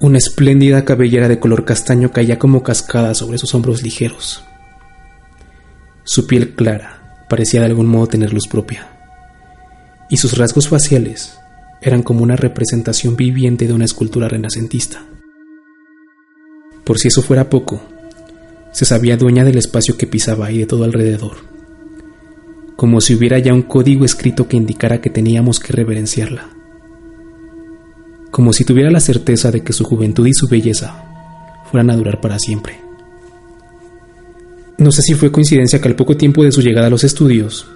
Una 0.00 0.18
espléndida 0.18 0.84
cabellera 0.84 1.28
de 1.28 1.38
color 1.38 1.64
castaño 1.64 2.10
caía 2.10 2.38
como 2.38 2.62
cascada 2.62 3.14
sobre 3.14 3.38
sus 3.38 3.54
hombros 3.54 3.82
ligeros. 3.82 4.42
Su 6.04 6.26
piel 6.26 6.54
clara 6.54 7.26
parecía 7.28 7.60
de 7.60 7.66
algún 7.66 7.86
modo 7.86 8.08
tener 8.08 8.32
luz 8.32 8.48
propia, 8.48 8.88
y 10.08 10.16
sus 10.16 10.36
rasgos 10.38 10.68
faciales 10.68 11.38
eran 11.82 12.02
como 12.02 12.22
una 12.22 12.36
representación 12.36 13.16
viviente 13.16 13.66
de 13.66 13.74
una 13.74 13.84
escultura 13.84 14.28
renacentista. 14.28 15.04
Por 16.84 16.98
si 16.98 17.08
eso 17.08 17.22
fuera 17.22 17.48
poco, 17.48 17.80
se 18.72 18.84
sabía 18.84 19.16
dueña 19.16 19.44
del 19.44 19.58
espacio 19.58 19.96
que 19.96 20.06
pisaba 20.06 20.50
y 20.50 20.58
de 20.58 20.66
todo 20.66 20.84
alrededor, 20.84 21.36
como 22.74 23.00
si 23.00 23.14
hubiera 23.14 23.38
ya 23.38 23.54
un 23.54 23.62
código 23.62 24.04
escrito 24.04 24.48
que 24.48 24.56
indicara 24.56 25.00
que 25.00 25.10
teníamos 25.10 25.60
que 25.60 25.72
reverenciarla, 25.72 26.48
como 28.30 28.52
si 28.52 28.64
tuviera 28.64 28.90
la 28.90 29.00
certeza 29.00 29.50
de 29.50 29.62
que 29.62 29.72
su 29.72 29.84
juventud 29.84 30.26
y 30.26 30.32
su 30.32 30.48
belleza 30.48 31.04
fueran 31.70 31.90
a 31.90 31.96
durar 31.96 32.20
para 32.20 32.38
siempre. 32.38 32.80
No 34.78 34.90
sé 34.90 35.02
si 35.02 35.14
fue 35.14 35.30
coincidencia 35.30 35.80
que 35.80 35.88
al 35.88 35.96
poco 35.96 36.16
tiempo 36.16 36.42
de 36.42 36.50
su 36.50 36.62
llegada 36.62 36.88
a 36.88 36.90
los 36.90 37.04
estudios, 37.04 37.68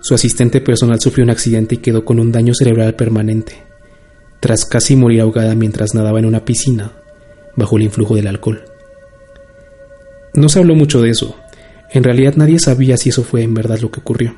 su 0.00 0.14
asistente 0.14 0.60
personal 0.60 1.00
sufrió 1.00 1.24
un 1.24 1.30
accidente 1.30 1.76
y 1.76 1.78
quedó 1.78 2.04
con 2.04 2.20
un 2.20 2.30
daño 2.30 2.54
cerebral 2.54 2.94
permanente, 2.94 3.64
tras 4.38 4.66
casi 4.66 4.94
morir 4.94 5.22
ahogada 5.22 5.54
mientras 5.56 5.94
nadaba 5.94 6.20
en 6.20 6.26
una 6.26 6.44
piscina 6.44 6.92
bajo 7.56 7.76
el 7.76 7.84
influjo 7.84 8.14
del 8.14 8.26
alcohol. 8.26 8.64
No 10.34 10.48
se 10.48 10.58
habló 10.58 10.74
mucho 10.74 11.00
de 11.00 11.10
eso. 11.10 11.36
En 11.90 12.04
realidad 12.04 12.34
nadie 12.36 12.58
sabía 12.58 12.96
si 12.96 13.10
eso 13.10 13.22
fue 13.22 13.42
en 13.42 13.54
verdad 13.54 13.78
lo 13.80 13.90
que 13.90 14.00
ocurrió. 14.00 14.34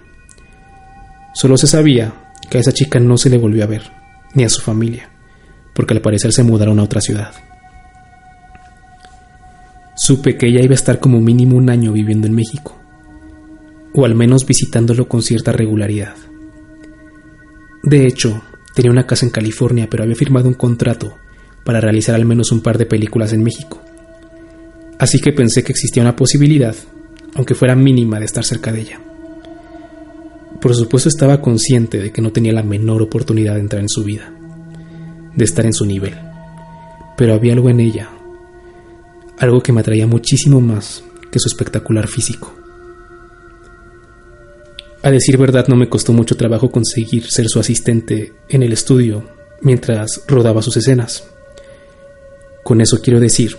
Solo 1.34 1.56
se 1.56 1.66
sabía 1.66 2.14
que 2.50 2.58
a 2.58 2.60
esa 2.60 2.72
chica 2.72 2.98
no 2.98 3.16
se 3.16 3.30
le 3.30 3.38
volvió 3.38 3.64
a 3.64 3.68
ver, 3.68 3.92
ni 4.34 4.44
a 4.44 4.48
su 4.48 4.60
familia, 4.60 5.10
porque 5.74 5.94
al 5.94 6.00
parecer 6.00 6.32
se 6.32 6.42
mudaron 6.42 6.78
a 6.78 6.82
otra 6.82 7.00
ciudad. 7.00 7.32
Supe 9.96 10.36
que 10.36 10.48
ella 10.48 10.62
iba 10.62 10.72
a 10.72 10.74
estar 10.74 10.98
como 10.98 11.20
mínimo 11.20 11.56
un 11.56 11.70
año 11.70 11.92
viviendo 11.92 12.26
en 12.26 12.34
México, 12.34 12.76
o 13.94 14.04
al 14.04 14.16
menos 14.16 14.44
visitándolo 14.46 15.08
con 15.08 15.22
cierta 15.22 15.52
regularidad. 15.52 16.14
De 17.84 18.06
hecho, 18.06 18.42
tenía 18.74 18.90
una 18.90 19.06
casa 19.06 19.26
en 19.26 19.30
California, 19.30 19.88
pero 19.88 20.02
había 20.02 20.16
firmado 20.16 20.48
un 20.48 20.54
contrato 20.54 21.18
para 21.64 21.80
realizar 21.80 22.14
al 22.14 22.24
menos 22.24 22.52
un 22.52 22.60
par 22.60 22.78
de 22.78 22.86
películas 22.86 23.32
en 23.32 23.42
México. 23.42 23.80
Así 24.98 25.18
que 25.18 25.32
pensé 25.32 25.64
que 25.64 25.72
existía 25.72 26.02
una 26.02 26.16
posibilidad, 26.16 26.74
aunque 27.34 27.54
fuera 27.54 27.74
mínima, 27.74 28.20
de 28.20 28.26
estar 28.26 28.44
cerca 28.44 28.70
de 28.70 28.80
ella. 28.82 29.00
Por 30.60 30.74
supuesto 30.74 31.08
estaba 31.08 31.40
consciente 31.40 31.98
de 31.98 32.12
que 32.12 32.22
no 32.22 32.32
tenía 32.32 32.52
la 32.52 32.62
menor 32.62 33.02
oportunidad 33.02 33.54
de 33.54 33.60
entrar 33.60 33.82
en 33.82 33.88
su 33.88 34.04
vida, 34.04 34.32
de 35.34 35.44
estar 35.44 35.66
en 35.66 35.72
su 35.72 35.84
nivel, 35.84 36.14
pero 37.16 37.34
había 37.34 37.54
algo 37.54 37.68
en 37.68 37.80
ella, 37.80 38.10
algo 39.38 39.62
que 39.62 39.72
me 39.72 39.80
atraía 39.80 40.06
muchísimo 40.06 40.60
más 40.60 41.02
que 41.30 41.38
su 41.38 41.48
espectacular 41.48 42.06
físico. 42.06 42.54
A 45.02 45.10
decir 45.10 45.36
verdad, 45.36 45.66
no 45.68 45.76
me 45.76 45.88
costó 45.88 46.14
mucho 46.14 46.34
trabajo 46.34 46.70
conseguir 46.70 47.30
ser 47.30 47.48
su 47.48 47.60
asistente 47.60 48.32
en 48.48 48.62
el 48.62 48.72
estudio 48.72 49.24
mientras 49.60 50.22
rodaba 50.26 50.62
sus 50.62 50.78
escenas. 50.78 51.24
Con 52.64 52.80
eso 52.80 53.02
quiero 53.02 53.20
decir, 53.20 53.58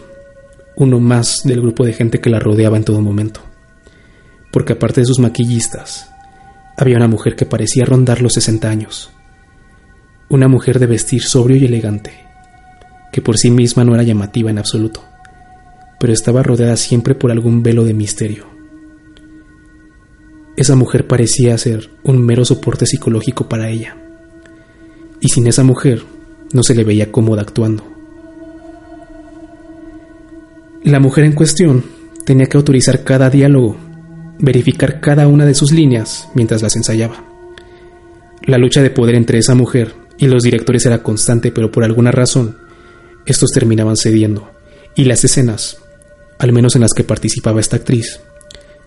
uno 0.75 0.99
más 0.99 1.41
del 1.43 1.61
grupo 1.61 1.85
de 1.85 1.93
gente 1.93 2.19
que 2.19 2.31
la 2.31 2.39
rodeaba 2.39 2.75
en 2.75 2.83
todo 2.83 3.01
momento. 3.01 3.41
Porque 4.51 4.73
aparte 4.73 5.01
de 5.01 5.05
sus 5.05 5.19
maquillistas, 5.19 6.09
había 6.75 6.97
una 6.97 7.07
mujer 7.07 7.35
que 7.35 7.45
parecía 7.45 7.85
rondar 7.85 8.21
los 8.21 8.33
60 8.33 8.67
años. 8.67 9.11
Una 10.27 10.47
mujer 10.47 10.79
de 10.79 10.87
vestir 10.87 11.21
sobrio 11.21 11.55
y 11.57 11.65
elegante, 11.65 12.25
que 13.11 13.21
por 13.21 13.37
sí 13.37 13.51
misma 13.51 13.85
no 13.85 13.93
era 13.93 14.03
llamativa 14.03 14.49
en 14.49 14.57
absoluto, 14.57 15.03
pero 15.99 16.11
estaba 16.11 16.41
rodeada 16.41 16.75
siempre 16.75 17.13
por 17.13 17.31
algún 17.31 17.61
velo 17.61 17.85
de 17.85 17.93
misterio. 17.93 18.47
Esa 20.57 20.75
mujer 20.75 21.05
parecía 21.05 21.57
ser 21.57 21.91
un 22.03 22.25
mero 22.25 22.43
soporte 22.43 22.87
psicológico 22.87 23.47
para 23.47 23.69
ella. 23.69 23.97
Y 25.19 25.29
sin 25.29 25.45
esa 25.47 25.63
mujer 25.63 26.01
no 26.53 26.63
se 26.63 26.73
le 26.73 26.83
veía 26.83 27.11
cómoda 27.11 27.43
actuando. 27.43 27.94
La 30.85 30.99
mujer 30.99 31.23
en 31.23 31.31
cuestión 31.31 31.83
tenía 32.27 32.45
que 32.45 32.57
autorizar 32.57 33.03
cada 33.03 33.31
diálogo, 33.31 33.75
verificar 34.37 35.01
cada 35.01 35.27
una 35.27 35.43
de 35.43 35.55
sus 35.55 35.71
líneas 35.71 36.29
mientras 36.35 36.61
las 36.61 36.75
ensayaba. 36.75 37.25
La 38.43 38.59
lucha 38.59 38.83
de 38.83 38.91
poder 38.91 39.15
entre 39.15 39.39
esa 39.39 39.55
mujer 39.55 39.95
y 40.19 40.27
los 40.27 40.43
directores 40.43 40.85
era 40.85 41.01
constante, 41.01 41.51
pero 41.51 41.71
por 41.71 41.83
alguna 41.83 42.11
razón 42.11 42.59
estos 43.25 43.49
terminaban 43.49 43.97
cediendo, 43.97 44.51
y 44.93 45.05
las 45.05 45.23
escenas, 45.23 45.79
al 46.37 46.53
menos 46.53 46.75
en 46.75 46.81
las 46.81 46.93
que 46.93 47.03
participaba 47.03 47.61
esta 47.61 47.77
actriz, 47.77 48.19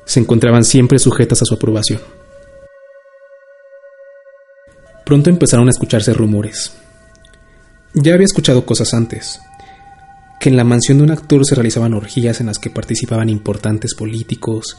se 0.04 0.20
encontraban 0.20 0.62
siempre 0.62 1.00
sujetas 1.00 1.42
a 1.42 1.46
su 1.46 1.54
aprobación. 1.54 2.00
Pronto 5.04 5.30
empezaron 5.30 5.66
a 5.66 5.72
escucharse 5.72 6.14
rumores. 6.14 6.74
Ya 7.92 8.14
había 8.14 8.26
escuchado 8.26 8.64
cosas 8.64 8.94
antes, 8.94 9.40
que 10.38 10.48
en 10.48 10.56
la 10.56 10.64
mansión 10.64 10.98
de 10.98 11.04
un 11.04 11.10
actor 11.10 11.44
se 11.44 11.54
realizaban 11.54 11.94
orgías 11.94 12.40
en 12.40 12.46
las 12.46 12.58
que 12.58 12.70
participaban 12.70 13.28
importantes 13.28 13.94
políticos, 13.94 14.78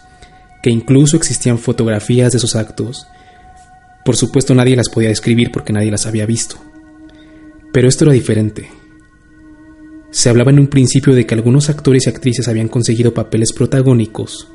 que 0.64 0.70
incluso 0.70 1.18
existían 1.18 1.58
fotografías 1.58 2.32
de 2.32 2.38
esos 2.38 2.56
actos. 2.56 3.08
Por 4.06 4.16
supuesto 4.16 4.56
nadie 4.56 4.76
las 4.76 4.90
podía 4.90 5.10
describir 5.10 5.52
porque 5.52 5.74
nadie 5.74 5.92
las 5.92 6.06
había 6.06 6.26
visto. 6.26 6.58
Pero 7.74 7.88
esto 7.88 8.06
era 8.06 8.14
diferente. 8.14 8.70
Se 10.12 10.30
hablaba 10.30 10.52
en 10.52 10.60
un 10.60 10.68
principio 10.68 11.14
de 11.14 11.26
que 11.26 11.36
algunos 11.36 11.70
actores 11.70 12.08
y 12.08 12.10
actrices 12.10 12.48
habían 12.48 12.68
conseguido 12.68 13.14
papeles 13.14 13.54
protagónicos, 13.54 14.48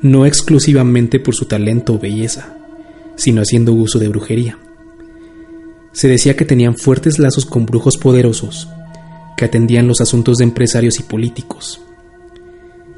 no 0.00 0.24
exclusivamente 0.24 1.18
por 1.20 1.34
su 1.34 1.46
talento 1.46 1.94
o 1.94 1.98
belleza, 1.98 2.56
sino 3.16 3.42
haciendo 3.42 3.72
uso 3.72 3.98
de 3.98 4.08
brujería. 4.08 4.58
Se 5.92 6.08
decía 6.08 6.36
que 6.36 6.44
tenían 6.44 6.76
fuertes 6.76 7.18
lazos 7.18 7.44
con 7.44 7.66
brujos 7.66 7.98
poderosos 7.98 8.68
que 9.38 9.44
atendían 9.44 9.86
los 9.86 10.00
asuntos 10.00 10.38
de 10.38 10.44
empresarios 10.44 10.98
y 10.98 11.04
políticos, 11.04 11.80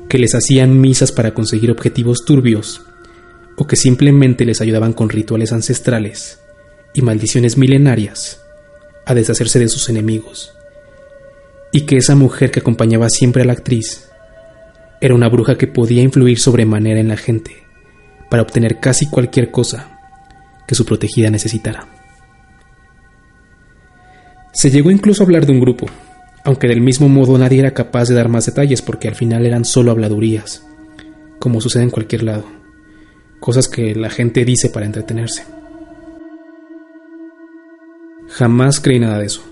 que 0.09 0.19
les 0.19 0.35
hacían 0.35 0.81
misas 0.81 1.13
para 1.13 1.35
conseguir 1.35 1.71
objetivos 1.71 2.25
turbios, 2.25 2.81
o 3.57 3.67
que 3.67 3.77
simplemente 3.77 4.47
les 4.47 4.63
ayudaban 4.63 4.95
con 4.95 5.11
rituales 5.11 5.53
ancestrales 5.53 6.41
y 6.95 7.03
maldiciones 7.03 7.59
milenarias 7.59 8.41
a 9.05 9.15
deshacerse 9.15 9.59
de 9.59 9.69
sus 9.69 9.91
enemigos, 9.91 10.55
y 11.73 11.83
que 11.83 11.99
esa 11.99 12.17
mujer 12.17 12.51
que 12.51 12.61
acompañaba 12.61 13.11
siempre 13.11 13.43
a 13.43 13.45
la 13.45 13.53
actriz 13.53 14.09
era 15.03 15.15
una 15.15 15.29
bruja 15.29 15.59
que 15.59 15.67
podía 15.67 16.03
influir 16.03 16.39
sobremanera 16.39 17.01
en 17.01 17.09
la 17.09 17.19
gente 17.19 17.65
para 18.31 18.43
obtener 18.43 18.81
casi 18.81 19.11
cualquier 19.11 19.51
cosa 19.51 19.99
que 20.67 20.75
su 20.75 20.87
protegida 20.87 21.29
necesitara. 21.29 21.87
Se 24.55 24.71
llegó 24.71 24.91
incluso 24.91 25.23
a 25.23 25.27
hablar 25.27 25.45
de 25.45 25.53
un 25.53 25.61
grupo, 25.61 25.87
aunque 26.45 26.69
del 26.69 26.81
mismo 26.81 27.09
modo 27.09 27.37
nadie 27.39 27.61
era 27.61 27.75
capaz 27.75 28.09
de 28.09 28.15
dar 28.15 28.29
más 28.29 28.47
detalles 28.47 28.83
porque 28.83 29.09
al 29.09 29.15
final 29.15 29.45
eran 29.47 29.65
solo 29.65 29.91
habladurías, 29.91 30.67
como 31.39 31.61
sucede 31.61 31.83
en 31.85 31.91
cualquier 31.91 32.23
lado, 32.23 32.45
cosas 33.41 33.69
que 33.69 33.95
la 33.95 34.11
gente 34.11 34.45
dice 34.45 34.71
para 34.71 34.87
entretenerse. 34.87 35.45
Jamás 38.29 38.81
creí 38.81 39.01
nada 39.01 39.19
de 39.19 39.27
eso. 39.27 39.43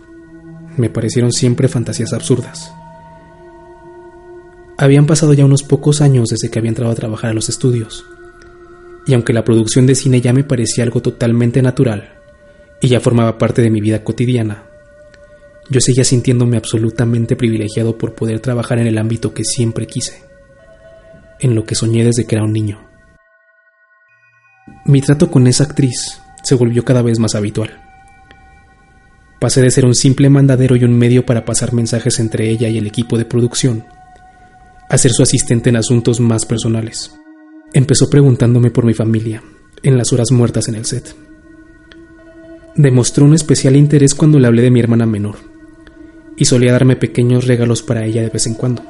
Me 0.77 0.89
parecieron 0.89 1.33
siempre 1.33 1.69
fantasías 1.69 2.13
absurdas. 2.13 2.73
Habían 4.79 5.07
pasado 5.07 5.35
ya 5.35 5.45
unos 5.45 5.65
pocos 5.65 6.01
años 6.01 6.29
desde 6.29 6.51
que 6.51 6.61
había 6.61 6.69
entrado 6.69 6.93
a 6.93 6.95
trabajar 6.95 7.31
a 7.31 7.35
los 7.35 7.49
estudios, 7.49 8.07
y 9.07 9.15
aunque 9.15 9.33
la 9.33 9.43
producción 9.43 9.87
de 9.87 9.97
cine 9.97 10.21
ya 10.21 10.33
me 10.33 10.45
parecía 10.45 10.85
algo 10.85 11.03
totalmente 11.03 11.63
natural, 11.63 12.21
y 12.81 12.87
ya 12.87 13.01
formaba 13.01 13.39
parte 13.39 13.61
de 13.61 13.71
mi 13.71 13.81
vida 13.81 14.05
cotidiana, 14.05 14.68
yo 15.71 15.81
seguía 15.81 16.05
sintiéndome 16.05 16.57
absolutamente 16.57 17.37
privilegiado 17.37 17.99
por 17.99 18.15
poder 18.15 18.41
trabajar 18.41 18.79
en 18.79 18.87
el 18.87 18.99
ámbito 18.99 19.35
que 19.35 19.45
siempre 19.45 19.87
quise, 19.87 20.23
en 21.41 21.55
lo 21.55 21.65
que 21.65 21.75
soñé 21.75 22.05
desde 22.05 22.27
que 22.27 22.37
era 22.37 22.45
un 22.45 22.53
niño. 22.53 22.89
Mi 24.87 25.01
trato 25.01 25.31
con 25.31 25.47
esa 25.47 25.65
actriz 25.65 26.21
se 26.43 26.55
volvió 26.55 26.85
cada 26.85 27.03
vez 27.03 27.19
más 27.19 27.35
habitual. 27.35 27.83
Pasé 29.41 29.61
de 29.61 29.71
ser 29.71 29.85
un 29.85 29.95
simple 29.95 30.31
mandadero 30.31 30.75
y 30.77 30.85
un 30.85 30.97
medio 30.97 31.25
para 31.25 31.45
pasar 31.45 31.73
mensajes 31.73 32.19
entre 32.19 32.49
ella 32.49 32.69
y 32.69 32.79
el 32.79 32.87
equipo 32.87 33.19
de 33.19 33.25
producción, 33.25 33.85
a 34.89 34.99
ser 34.99 35.13
su 35.13 35.23
asistente 35.23 35.69
en 35.69 35.77
asuntos 35.77 36.19
más 36.19 36.47
personales. 36.47 37.15
Empezó 37.73 38.09
preguntándome 38.09 38.71
por 38.71 38.87
mi 38.87 38.95
familia, 38.95 39.43
en 39.83 39.99
las 39.99 40.13
horas 40.13 40.33
muertas 40.33 40.69
en 40.69 40.75
el 40.75 40.87
set. 40.87 41.15
Demostró 42.75 43.27
un 43.27 43.35
especial 43.35 43.77
interés 43.77 44.15
cuando 44.15 44.39
le 44.39 44.47
hablé 44.47 44.63
de 44.63 44.71
mi 44.71 44.81
hermana 44.81 45.05
menor, 45.05 45.37
y 46.39 46.45
solía 46.45 46.73
darme 46.73 46.97
pequeños 46.97 47.47
regalos 47.47 47.83
para 47.83 48.07
ella 48.07 48.23
de 48.23 48.31
vez 48.31 48.47
en 48.47 48.55
cuando, 48.55 48.85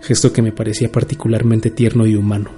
gesto 0.00 0.32
que 0.32 0.42
me 0.42 0.52
parecía 0.52 0.90
particularmente 0.90 1.70
tierno 1.70 2.06
y 2.06 2.14
humano. 2.14 2.50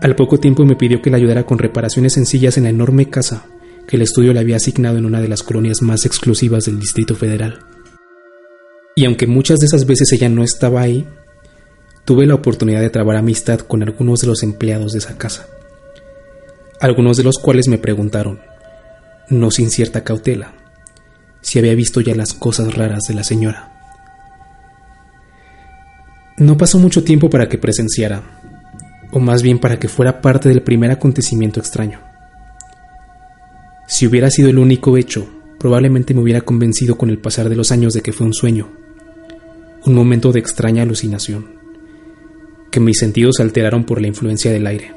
Al 0.00 0.14
poco 0.14 0.38
tiempo 0.38 0.64
me 0.64 0.76
pidió 0.76 1.02
que 1.02 1.10
le 1.10 1.16
ayudara 1.16 1.44
con 1.44 1.58
reparaciones 1.58 2.12
sencillas 2.12 2.56
en 2.56 2.64
la 2.64 2.70
enorme 2.70 3.10
casa 3.10 3.46
que 3.88 3.96
el 3.96 4.02
estudio 4.02 4.32
le 4.32 4.38
había 4.38 4.56
asignado 4.56 4.96
en 4.96 5.06
una 5.06 5.20
de 5.20 5.26
las 5.26 5.42
colonias 5.42 5.82
más 5.82 6.06
exclusivas 6.06 6.66
del 6.66 6.78
Distrito 6.78 7.16
Federal. 7.16 7.60
Y 8.94 9.04
aunque 9.04 9.26
muchas 9.26 9.58
de 9.58 9.66
esas 9.66 9.86
veces 9.86 10.12
ella 10.12 10.28
no 10.28 10.44
estaba 10.44 10.82
ahí, 10.82 11.06
tuve 12.04 12.26
la 12.26 12.34
oportunidad 12.34 12.80
de 12.80 12.90
trabar 12.90 13.16
amistad 13.16 13.60
con 13.60 13.82
algunos 13.82 14.20
de 14.20 14.28
los 14.28 14.42
empleados 14.44 14.92
de 14.92 14.98
esa 14.98 15.18
casa, 15.18 15.48
algunos 16.80 17.16
de 17.16 17.24
los 17.24 17.38
cuales 17.38 17.66
me 17.66 17.78
preguntaron, 17.78 18.40
no 19.30 19.50
sin 19.50 19.70
cierta 19.70 20.04
cautela, 20.04 20.52
si 21.40 21.58
había 21.58 21.74
visto 21.74 22.00
ya 22.00 22.14
las 22.14 22.34
cosas 22.34 22.74
raras 22.74 23.04
de 23.08 23.14
la 23.14 23.24
señora. 23.24 23.72
No 26.36 26.56
pasó 26.56 26.78
mucho 26.78 27.02
tiempo 27.02 27.28
para 27.30 27.48
que 27.48 27.58
presenciara, 27.58 28.22
o 29.10 29.18
más 29.18 29.42
bien 29.42 29.58
para 29.58 29.78
que 29.78 29.88
fuera 29.88 30.20
parte 30.20 30.48
del 30.48 30.62
primer 30.62 30.90
acontecimiento 30.90 31.58
extraño. 31.58 32.00
Si 33.86 34.06
hubiera 34.06 34.30
sido 34.30 34.48
el 34.48 34.58
único 34.58 34.96
hecho, 34.96 35.28
probablemente 35.58 36.14
me 36.14 36.20
hubiera 36.20 36.42
convencido 36.42 36.96
con 36.96 37.10
el 37.10 37.18
pasar 37.18 37.48
de 37.48 37.56
los 37.56 37.72
años 37.72 37.94
de 37.94 38.02
que 38.02 38.12
fue 38.12 38.26
un 38.26 38.34
sueño, 38.34 38.68
un 39.84 39.94
momento 39.94 40.30
de 40.30 40.40
extraña 40.40 40.82
alucinación, 40.82 41.58
que 42.70 42.80
mis 42.80 42.98
sentidos 42.98 43.36
se 43.36 43.42
alteraron 43.42 43.84
por 43.84 44.00
la 44.00 44.08
influencia 44.08 44.52
del 44.52 44.66
aire. 44.66 44.94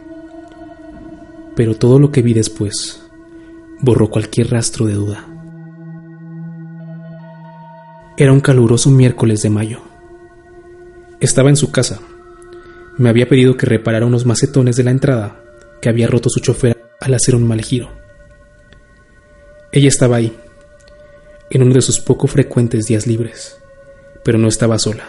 Pero 1.55 1.75
todo 1.75 1.99
lo 1.99 2.11
que 2.11 2.21
vi 2.21 2.33
después 2.33 3.01
borró 3.79 4.09
cualquier 4.09 4.51
rastro 4.51 4.85
de 4.85 4.93
duda. 4.93 5.30
Era 8.21 8.33
un 8.33 8.39
caluroso 8.39 8.91
miércoles 8.91 9.41
de 9.41 9.49
mayo. 9.49 9.81
Estaba 11.19 11.49
en 11.49 11.55
su 11.55 11.71
casa. 11.71 12.01
Me 12.99 13.09
había 13.09 13.27
pedido 13.27 13.57
que 13.57 13.65
reparara 13.65 14.05
unos 14.05 14.27
macetones 14.27 14.75
de 14.75 14.83
la 14.83 14.91
entrada 14.91 15.41
que 15.81 15.89
había 15.89 16.05
roto 16.05 16.29
su 16.29 16.39
chofer 16.39 16.79
al 16.99 17.15
hacer 17.15 17.33
un 17.33 17.47
mal 17.47 17.63
giro. 17.63 17.89
Ella 19.71 19.87
estaba 19.87 20.17
ahí, 20.17 20.37
en 21.49 21.63
uno 21.63 21.73
de 21.73 21.81
sus 21.81 21.99
poco 21.99 22.27
frecuentes 22.27 22.85
días 22.85 23.07
libres, 23.07 23.59
pero 24.23 24.37
no 24.37 24.49
estaba 24.49 24.77
sola. 24.77 25.05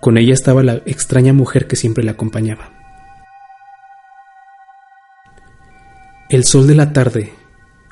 Con 0.00 0.18
ella 0.18 0.34
estaba 0.34 0.64
la 0.64 0.82
extraña 0.84 1.32
mujer 1.32 1.68
que 1.68 1.76
siempre 1.76 2.02
la 2.02 2.10
acompañaba. 2.10 2.72
El 6.28 6.42
sol 6.42 6.66
de 6.66 6.74
la 6.74 6.92
tarde 6.92 7.34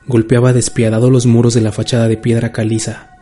golpeaba 0.09 0.53
despiadado 0.53 1.09
los 1.09 1.27
muros 1.27 1.55
de 1.55 1.61
la 1.61 1.71
fachada 1.71 2.09
de 2.09 2.17
piedra 2.17 2.51
caliza 2.51 3.13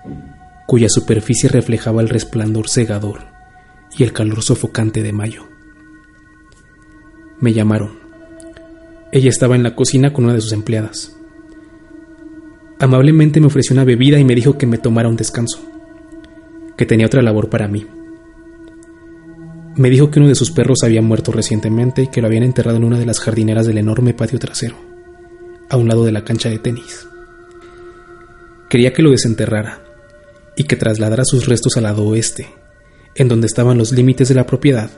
cuya 0.72 0.88
superficie 0.88 1.50
reflejaba 1.50 2.00
el 2.00 2.08
resplandor 2.08 2.66
cegador 2.66 3.26
y 3.94 4.04
el 4.04 4.14
calor 4.14 4.42
sofocante 4.42 5.02
de 5.02 5.12
mayo. 5.12 5.46
Me 7.40 7.52
llamaron. 7.52 7.98
Ella 9.12 9.28
estaba 9.28 9.54
en 9.54 9.64
la 9.64 9.76
cocina 9.76 10.14
con 10.14 10.24
una 10.24 10.32
de 10.32 10.40
sus 10.40 10.54
empleadas. 10.54 11.14
Amablemente 12.78 13.38
me 13.38 13.48
ofreció 13.48 13.74
una 13.74 13.85
bebida 13.85 14.18
y 14.18 14.24
me 14.24 14.35
dijo 14.35 14.56
que 14.56 14.66
me 14.66 14.78
tomara 14.78 15.11
un 15.11 15.16
descanso, 15.16 15.61
que 16.74 16.87
tenía 16.87 17.04
otra 17.04 17.20
labor 17.20 17.50
para 17.50 17.68
mí. 17.68 17.87
Me 19.76 19.90
dijo 19.90 20.11
que 20.11 20.20
uno 20.20 20.30
de 20.30 20.37
sus 20.37 20.52
perros 20.52 20.85
había 20.85 21.02
muerto 21.02 21.32
recientemente 21.32 22.04
y 22.04 22.06
que 22.06 22.22
lo 22.22 22.28
habían 22.28 22.44
enterrado 22.44 22.78
en 22.78 22.85
una 22.85 22.98
de 22.98 23.04
las 23.04 23.20
jardineras 23.20 23.66
del 23.66 23.76
enorme 23.76 24.14
patio 24.14 24.38
trasero, 24.38 24.76
a 25.68 25.76
un 25.76 25.87
lado 25.87 26.06
de 26.06 26.12
la 26.12 26.24
cancha 26.24 26.48
de 26.48 26.61
tenis. 26.61 27.06
Quería 28.70 28.94
que 28.94 29.02
lo 29.02 29.11
desenterrara 29.11 29.82
y 30.57 30.65
que 30.65 30.77
trasladara 30.77 31.25
sus 31.25 31.47
restos 31.47 31.77
al 31.77 31.85
lado 31.85 32.05
oeste, 32.05 32.49
en 33.15 33.29
donde 33.29 33.47
estaban 33.47 33.79
los 33.79 33.93
límites 33.93 34.29
de 34.29 34.35
la 34.35 34.47
propiedad 34.47 34.91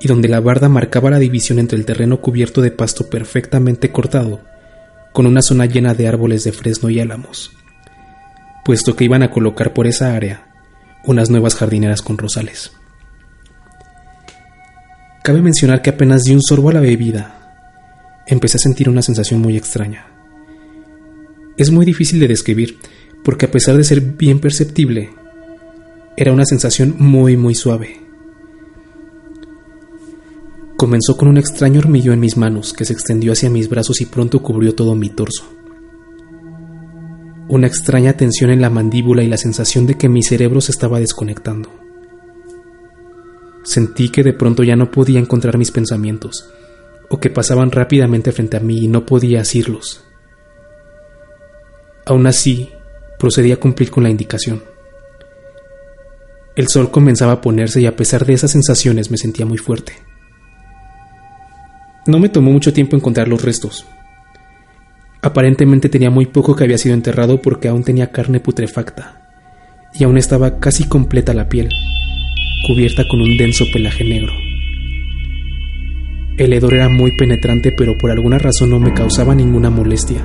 y 0.00 0.08
donde 0.08 0.28
la 0.28 0.40
barda 0.40 0.68
marcaba 0.68 1.10
la 1.10 1.18
división 1.18 1.58
entre 1.58 1.78
el 1.78 1.84
terreno 1.84 2.20
cubierto 2.20 2.62
de 2.62 2.70
pasto 2.70 3.10
perfectamente 3.10 3.92
cortado, 3.92 4.40
con 5.12 5.26
una 5.26 5.42
zona 5.42 5.66
llena 5.66 5.94
de 5.94 6.08
árboles 6.08 6.44
de 6.44 6.52
fresno 6.52 6.88
y 6.88 7.00
álamos, 7.00 7.52
puesto 8.64 8.96
que 8.96 9.04
iban 9.04 9.22
a 9.22 9.30
colocar 9.30 9.74
por 9.74 9.86
esa 9.86 10.14
área 10.14 10.46
unas 11.04 11.30
nuevas 11.30 11.54
jardineras 11.54 12.02
con 12.02 12.16
rosales. 12.16 12.72
Cabe 15.22 15.42
mencionar 15.42 15.82
que 15.82 15.90
apenas 15.90 16.24
di 16.24 16.32
un 16.32 16.42
sorbo 16.42 16.70
a 16.70 16.74
la 16.74 16.80
bebida, 16.80 18.22
empecé 18.26 18.56
a 18.56 18.60
sentir 18.60 18.88
una 18.88 19.02
sensación 19.02 19.40
muy 19.40 19.56
extraña. 19.56 20.06
Es 21.56 21.70
muy 21.70 21.84
difícil 21.84 22.20
de 22.20 22.28
describir, 22.28 22.78
porque 23.24 23.46
a 23.46 23.50
pesar 23.50 23.76
de 23.76 23.84
ser 23.84 24.00
bien 24.00 24.40
perceptible, 24.40 25.10
era 26.16 26.32
una 26.32 26.44
sensación 26.44 26.96
muy 26.98 27.36
muy 27.36 27.54
suave. 27.54 28.00
Comenzó 30.76 31.16
con 31.16 31.28
un 31.28 31.36
extraño 31.36 31.80
hormigueo 31.80 32.14
en 32.14 32.20
mis 32.20 32.36
manos 32.36 32.72
que 32.72 32.86
se 32.86 32.94
extendió 32.94 33.32
hacia 33.32 33.50
mis 33.50 33.68
brazos 33.68 34.00
y 34.00 34.06
pronto 34.06 34.42
cubrió 34.42 34.74
todo 34.74 34.94
mi 34.94 35.10
torso. 35.10 35.44
Una 37.48 37.66
extraña 37.66 38.14
tensión 38.14 38.50
en 38.50 38.62
la 38.62 38.70
mandíbula 38.70 39.22
y 39.22 39.28
la 39.28 39.36
sensación 39.36 39.86
de 39.86 39.98
que 39.98 40.08
mi 40.08 40.22
cerebro 40.22 40.60
se 40.60 40.72
estaba 40.72 40.98
desconectando. 40.98 41.68
Sentí 43.62 44.08
que 44.08 44.22
de 44.22 44.32
pronto 44.32 44.62
ya 44.62 44.74
no 44.74 44.90
podía 44.90 45.20
encontrar 45.20 45.58
mis 45.58 45.70
pensamientos, 45.70 46.48
o 47.10 47.20
que 47.20 47.28
pasaban 47.28 47.70
rápidamente 47.70 48.32
frente 48.32 48.56
a 48.56 48.60
mí 48.60 48.84
y 48.84 48.88
no 48.88 49.04
podía 49.04 49.42
asirlos. 49.42 50.04
Aún 52.06 52.26
así, 52.26 52.70
procedí 53.20 53.52
a 53.52 53.58
cumplir 53.58 53.90
con 53.90 54.02
la 54.02 54.10
indicación. 54.10 54.62
El 56.56 56.66
sol 56.66 56.90
comenzaba 56.90 57.32
a 57.32 57.40
ponerse 57.40 57.80
y 57.80 57.86
a 57.86 57.94
pesar 57.94 58.24
de 58.26 58.32
esas 58.32 58.50
sensaciones 58.50 59.10
me 59.10 59.18
sentía 59.18 59.46
muy 59.46 59.58
fuerte. 59.58 59.92
No 62.06 62.18
me 62.18 62.30
tomó 62.30 62.50
mucho 62.50 62.72
tiempo 62.72 62.96
encontrar 62.96 63.28
los 63.28 63.44
restos. 63.44 63.86
Aparentemente 65.22 65.90
tenía 65.90 66.10
muy 66.10 66.26
poco 66.26 66.56
que 66.56 66.64
había 66.64 66.78
sido 66.78 66.94
enterrado 66.94 67.42
porque 67.42 67.68
aún 67.68 67.84
tenía 67.84 68.10
carne 68.10 68.40
putrefacta 68.40 69.20
y 69.92 70.04
aún 70.04 70.16
estaba 70.16 70.58
casi 70.58 70.84
completa 70.84 71.34
la 71.34 71.48
piel, 71.48 71.68
cubierta 72.66 73.04
con 73.06 73.20
un 73.20 73.36
denso 73.36 73.66
pelaje 73.70 74.02
negro. 74.02 74.32
El 76.38 76.54
hedor 76.54 76.72
era 76.72 76.88
muy 76.88 77.12
penetrante 77.16 77.70
pero 77.70 77.98
por 77.98 78.10
alguna 78.10 78.38
razón 78.38 78.70
no 78.70 78.80
me 78.80 78.94
causaba 78.94 79.34
ninguna 79.34 79.68
molestia 79.68 80.24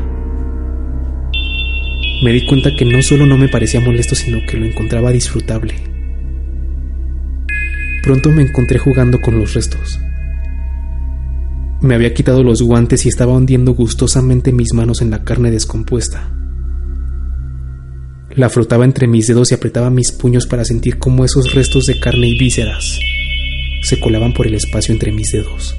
me 2.23 2.32
di 2.32 2.45
cuenta 2.45 2.75
que 2.75 2.86
no 2.86 3.01
solo 3.01 3.25
no 3.25 3.38
me 3.38 3.49
parecía 3.49 3.82
molesto, 3.82 4.15
sino 4.15 4.39
que 4.45 4.58
lo 4.58 4.65
encontraba 4.65 5.12
disfrutable. 5.12 5.75
Pronto 8.04 8.32
me 8.32 8.43
encontré 8.43 8.80
jugando 8.80 9.19
con 9.19 9.38
los 9.38 9.54
restos. 9.54 9.99
Me 11.82 11.95
había 11.95 12.13
quitado 12.13 12.41
los 12.43 12.62
guantes 12.62 13.06
y 13.06 13.10
estaba 13.10 13.34
hundiendo 13.34 13.73
gustosamente 13.73 14.51
mis 14.51 14.73
manos 14.73 15.01
en 15.01 15.12
la 15.12 15.23
carne 15.23 15.51
descompuesta. 15.51 16.32
La 18.36 18.49
frotaba 18.49 18.86
entre 18.86 19.08
mis 19.08 19.28
dedos 19.28 19.51
y 19.51 19.56
apretaba 19.56 19.89
mis 19.89 20.12
puños 20.12 20.47
para 20.47 20.65
sentir 20.65 20.97
cómo 20.99 21.25
esos 21.25 21.54
restos 21.54 21.86
de 21.86 21.99
carne 21.99 22.28
y 22.28 22.38
vísceras 22.38 22.99
se 23.82 23.99
colaban 23.99 24.34
por 24.34 24.47
el 24.47 24.56
espacio 24.56 24.93
entre 24.93 25.12
mis 25.12 25.32
dedos. 25.32 25.75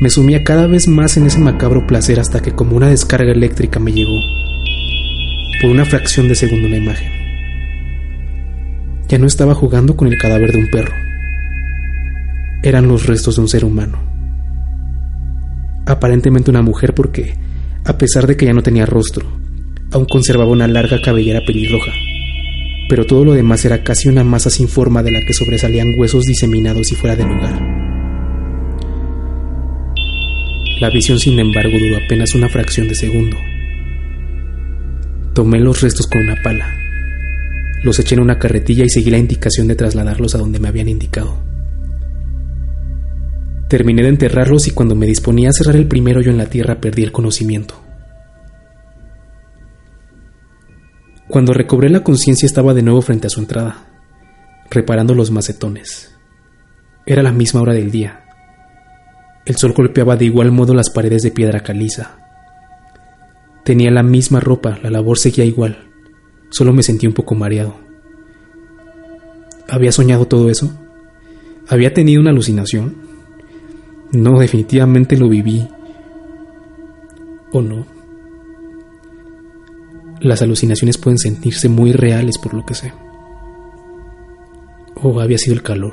Me 0.00 0.08
sumía 0.10 0.44
cada 0.44 0.66
vez 0.66 0.86
más 0.86 1.16
en 1.16 1.26
ese 1.26 1.38
macabro 1.40 1.86
placer 1.86 2.20
hasta 2.20 2.40
que 2.40 2.52
como 2.52 2.76
una 2.76 2.88
descarga 2.88 3.32
eléctrica 3.32 3.80
me 3.80 3.92
llegó 3.92 4.18
por 5.60 5.70
una 5.70 5.84
fracción 5.84 6.28
de 6.28 6.34
segundo 6.34 6.68
la 6.68 6.76
imagen. 6.76 7.12
Ya 9.08 9.18
no 9.18 9.26
estaba 9.26 9.54
jugando 9.54 9.96
con 9.96 10.08
el 10.08 10.18
cadáver 10.18 10.52
de 10.52 10.58
un 10.58 10.68
perro. 10.68 10.94
Eran 12.62 12.88
los 12.88 13.06
restos 13.06 13.36
de 13.36 13.42
un 13.42 13.48
ser 13.48 13.64
humano. 13.64 13.98
Aparentemente 15.86 16.50
una 16.50 16.62
mujer 16.62 16.94
porque, 16.94 17.34
a 17.84 17.96
pesar 17.96 18.26
de 18.26 18.36
que 18.36 18.46
ya 18.46 18.52
no 18.52 18.62
tenía 18.62 18.84
rostro, 18.84 19.26
aún 19.90 20.04
conservaba 20.04 20.50
una 20.50 20.68
larga 20.68 21.00
cabellera 21.00 21.40
pelirroja. 21.46 21.92
Pero 22.88 23.06
todo 23.06 23.24
lo 23.24 23.32
demás 23.32 23.64
era 23.64 23.82
casi 23.82 24.08
una 24.08 24.24
masa 24.24 24.50
sin 24.50 24.68
forma 24.68 25.02
de 25.02 25.12
la 25.12 25.20
que 25.24 25.32
sobresalían 25.32 25.98
huesos 25.98 26.24
diseminados 26.24 26.92
y 26.92 26.94
fuera 26.94 27.16
de 27.16 27.24
lugar. 27.24 27.78
La 30.80 30.90
visión, 30.90 31.18
sin 31.18 31.38
embargo, 31.38 31.76
duró 31.78 31.96
apenas 32.04 32.34
una 32.34 32.48
fracción 32.48 32.86
de 32.88 32.94
segundo. 32.94 33.36
Tomé 35.38 35.60
los 35.60 35.82
restos 35.82 36.08
con 36.08 36.22
una 36.22 36.34
pala. 36.42 36.74
Los 37.84 38.00
eché 38.00 38.16
en 38.16 38.22
una 38.22 38.40
carretilla 38.40 38.84
y 38.84 38.88
seguí 38.88 39.08
la 39.08 39.18
indicación 39.18 39.68
de 39.68 39.76
trasladarlos 39.76 40.34
a 40.34 40.38
donde 40.38 40.58
me 40.58 40.66
habían 40.66 40.88
indicado. 40.88 41.40
Terminé 43.68 44.02
de 44.02 44.08
enterrarlos 44.08 44.66
y 44.66 44.72
cuando 44.72 44.96
me 44.96 45.06
disponía 45.06 45.50
a 45.50 45.52
cerrar 45.52 45.76
el 45.76 45.86
primer 45.86 46.18
hoyo 46.18 46.32
en 46.32 46.38
la 46.38 46.46
tierra 46.46 46.80
perdí 46.80 47.04
el 47.04 47.12
conocimiento. 47.12 47.80
Cuando 51.28 51.52
recobré 51.52 51.88
la 51.88 52.02
conciencia 52.02 52.44
estaba 52.44 52.74
de 52.74 52.82
nuevo 52.82 53.00
frente 53.00 53.28
a 53.28 53.30
su 53.30 53.38
entrada, 53.38 53.86
reparando 54.72 55.14
los 55.14 55.30
macetones. 55.30 56.18
Era 57.06 57.22
la 57.22 57.30
misma 57.30 57.60
hora 57.60 57.74
del 57.74 57.92
día. 57.92 58.24
El 59.46 59.54
sol 59.54 59.72
golpeaba 59.72 60.16
de 60.16 60.24
igual 60.24 60.50
modo 60.50 60.74
las 60.74 60.90
paredes 60.90 61.22
de 61.22 61.30
piedra 61.30 61.60
caliza. 61.60 62.27
Tenía 63.68 63.90
la 63.90 64.02
misma 64.02 64.40
ropa, 64.40 64.78
la 64.82 64.88
labor 64.88 65.18
seguía 65.18 65.44
igual, 65.44 65.90
solo 66.48 66.72
me 66.72 66.82
sentí 66.82 67.06
un 67.06 67.12
poco 67.12 67.34
mareado. 67.34 67.74
¿Había 69.68 69.92
soñado 69.92 70.26
todo 70.26 70.48
eso? 70.48 70.72
¿Había 71.68 71.92
tenido 71.92 72.22
una 72.22 72.30
alucinación? 72.30 72.94
No, 74.10 74.38
definitivamente 74.38 75.18
lo 75.18 75.28
viví. 75.28 75.68
¿O 77.52 77.60
no? 77.60 77.86
Las 80.22 80.40
alucinaciones 80.40 80.96
pueden 80.96 81.18
sentirse 81.18 81.68
muy 81.68 81.92
reales 81.92 82.38
por 82.38 82.54
lo 82.54 82.64
que 82.64 82.72
sé. 82.72 82.94
¿O 84.94 85.20
había 85.20 85.36
sido 85.36 85.52
el 85.56 85.62
calor? 85.62 85.92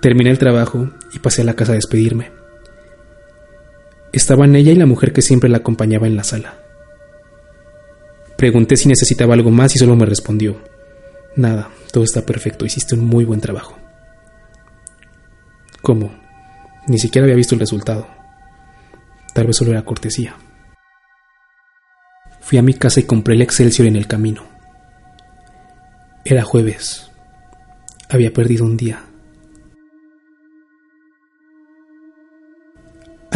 Terminé 0.00 0.30
el 0.30 0.38
trabajo 0.38 0.90
y 1.12 1.18
pasé 1.18 1.42
a 1.42 1.44
la 1.44 1.56
casa 1.56 1.72
a 1.72 1.74
despedirme. 1.74 2.45
Estaban 4.16 4.56
ella 4.56 4.72
y 4.72 4.76
la 4.76 4.86
mujer 4.86 5.12
que 5.12 5.20
siempre 5.20 5.50
la 5.50 5.58
acompañaba 5.58 6.06
en 6.06 6.16
la 6.16 6.24
sala. 6.24 6.58
Pregunté 8.38 8.78
si 8.78 8.88
necesitaba 8.88 9.34
algo 9.34 9.50
más 9.50 9.76
y 9.76 9.78
solo 9.78 9.94
me 9.94 10.06
respondió, 10.06 10.56
nada, 11.36 11.68
todo 11.92 12.02
está 12.02 12.22
perfecto, 12.24 12.64
hiciste 12.64 12.94
un 12.94 13.04
muy 13.04 13.26
buen 13.26 13.42
trabajo. 13.42 13.76
¿Cómo? 15.82 16.18
Ni 16.88 16.98
siquiera 16.98 17.26
había 17.26 17.36
visto 17.36 17.54
el 17.54 17.60
resultado. 17.60 18.08
Tal 19.34 19.48
vez 19.48 19.56
solo 19.58 19.72
era 19.72 19.84
cortesía. 19.84 20.34
Fui 22.40 22.56
a 22.56 22.62
mi 22.62 22.72
casa 22.72 23.00
y 23.00 23.02
compré 23.02 23.34
el 23.34 23.42
Excelsior 23.42 23.86
en 23.86 23.96
el 23.96 24.06
camino. 24.06 24.44
Era 26.24 26.42
jueves. 26.42 27.10
Había 28.08 28.32
perdido 28.32 28.64
un 28.64 28.78
día. 28.78 29.04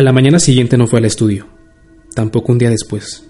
A 0.01 0.03
la 0.03 0.15
mañana 0.15 0.39
siguiente 0.39 0.79
no 0.79 0.87
fue 0.87 0.99
al 0.99 1.05
estudio, 1.05 1.47
tampoco 2.15 2.53
un 2.53 2.59
día 2.59 2.71
después. 2.71 3.29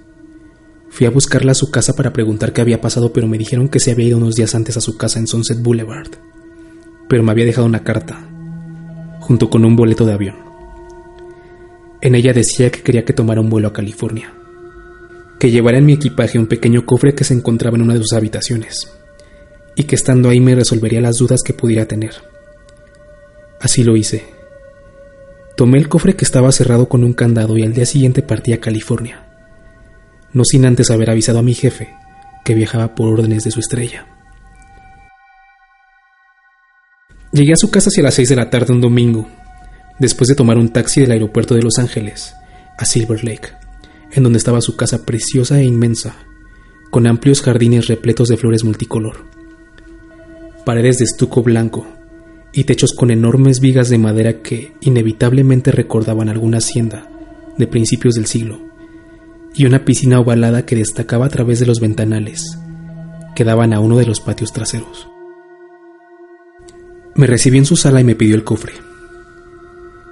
Fui 0.89 1.05
a 1.05 1.11
buscarla 1.11 1.51
a 1.51 1.57
su 1.57 1.73
casa 1.73 1.97
para 1.97 2.13
preguntar 2.13 2.53
qué 2.53 2.61
había 2.61 2.81
pasado, 2.81 3.13
pero 3.13 3.27
me 3.27 3.39
dijeron 3.39 3.69
que 3.69 3.81
se 3.81 3.91
había 3.91 4.07
ido 4.07 4.19
unos 4.19 4.37
días 4.37 4.55
antes 4.55 4.77
a 4.77 4.81
su 4.81 4.97
casa 4.97 5.19
en 5.19 5.27
Sunset 5.27 5.61
Boulevard. 5.61 6.13
Pero 7.09 7.25
me 7.25 7.33
había 7.33 7.45
dejado 7.45 7.67
una 7.67 7.83
carta, 7.83 8.25
junto 9.19 9.51
con 9.51 9.65
un 9.65 9.75
boleto 9.75 10.07
de 10.07 10.13
avión. 10.13 10.37
En 12.03 12.15
ella 12.15 12.33
decía 12.33 12.71
que 12.71 12.83
quería 12.83 13.05
que 13.05 13.15
tomara 13.15 13.41
un 13.41 13.51
vuelo 13.51 13.67
a 13.67 13.73
California, 13.73 14.33
que 15.41 15.51
llevara 15.51 15.79
en 15.79 15.87
mi 15.87 15.95
equipaje 15.95 16.39
un 16.39 16.47
pequeño 16.47 16.87
cofre 16.87 17.17
que 17.17 17.25
se 17.25 17.35
encontraba 17.35 17.79
en 17.79 17.83
una 17.83 17.95
de 17.95 18.01
sus 18.03 18.13
habitaciones, 18.13 18.93
y 19.75 19.83
que 19.83 19.97
estando 19.97 20.29
ahí 20.29 20.39
me 20.39 20.55
resolvería 20.55 21.01
las 21.01 21.17
dudas 21.17 21.41
que 21.45 21.53
pudiera 21.53 21.87
tener. 21.87 22.13
Así 23.61 23.83
lo 23.83 23.97
hice 23.97 24.39
Tomé 25.61 25.77
el 25.77 25.91
cofre 25.91 26.17
que 26.17 26.25
estaba 26.25 26.51
cerrado 26.53 26.89
con 26.89 27.05
un 27.05 27.13
candado 27.13 27.59
y 27.59 27.65
al 27.65 27.75
día 27.75 27.85
siguiente 27.85 28.23
partí 28.23 28.55
a 28.55 28.61
California, 28.61 29.27
no 30.33 30.43
sin 30.43 30.65
antes 30.65 30.91
haber 30.91 31.11
avisado 31.11 31.39
a 31.39 31.43
mi 31.43 31.53
jefe 31.53 31.91
que 32.47 32.55
viajaba 32.55 32.95
por 32.95 33.13
órdenes 33.13 33.45
de 33.45 33.51
su 33.51 33.61
estrella. 33.61 34.07
Llegué 37.31 37.53
a 37.53 37.57
su 37.57 37.71
casa 37.71 37.91
hacia 37.91 38.05
las 38.05 38.15
seis 38.15 38.31
de 38.31 38.37
la 38.37 38.49
tarde 38.49 38.73
un 38.73 38.81
domingo, 38.81 39.29
después 39.99 40.29
de 40.29 40.35
tomar 40.35 40.57
un 40.57 40.71
taxi 40.71 41.03
del 41.03 41.11
aeropuerto 41.11 41.55
de 41.55 41.61
Los 41.61 41.79
Ángeles 41.79 42.35
a 42.79 42.87
Silver 42.87 43.23
Lake, 43.23 43.51
en 44.13 44.23
donde 44.23 44.39
estaba 44.39 44.63
su 44.63 44.77
casa 44.77 45.05
preciosa 45.05 45.61
e 45.61 45.65
inmensa, 45.65 46.17
con 46.91 47.07
amplios 47.07 47.43
jardines 47.43 47.87
repletos 47.87 48.31
de 48.31 48.39
flores 48.39 48.65
multicolor, 48.65 49.27
paredes 50.65 51.01
de 51.01 51.05
estuco 51.05 51.43
blanco 51.43 51.87
y 52.53 52.65
techos 52.65 52.93
con 52.93 53.11
enormes 53.11 53.61
vigas 53.61 53.89
de 53.89 53.99
madera 53.99 54.43
que 54.43 54.73
inevitablemente 54.81 55.71
recordaban 55.73 56.29
alguna 56.29 56.59
hacienda 56.59 57.09
de 57.57 57.67
principios 57.67 58.15
del 58.15 58.27
siglo, 58.27 58.61
y 59.55 59.67
una 59.67 59.85
piscina 59.85 60.21
ovalada 60.21 60.67
que 60.67 60.77
destacaba 60.77 61.27
a 61.27 61.29
través 61.29 61.61
de 61.61 61.67
los 61.67 61.81
ventanales 61.81 62.59
que 63.35 63.45
daban 63.45 63.73
a 63.73 63.81
uno 63.81 63.97
de 63.97 64.07
los 64.07 64.21
patios 64.21 64.53
traseros. 64.53 65.09
Me 67.15 67.27
recibió 67.27 67.59
en 67.59 67.67
su 67.67 67.77
sala 67.77 68.01
y 68.01 68.05
me 68.05 68.15
pidió 68.15 68.35
el 68.35 68.45
cofre. 68.45 68.73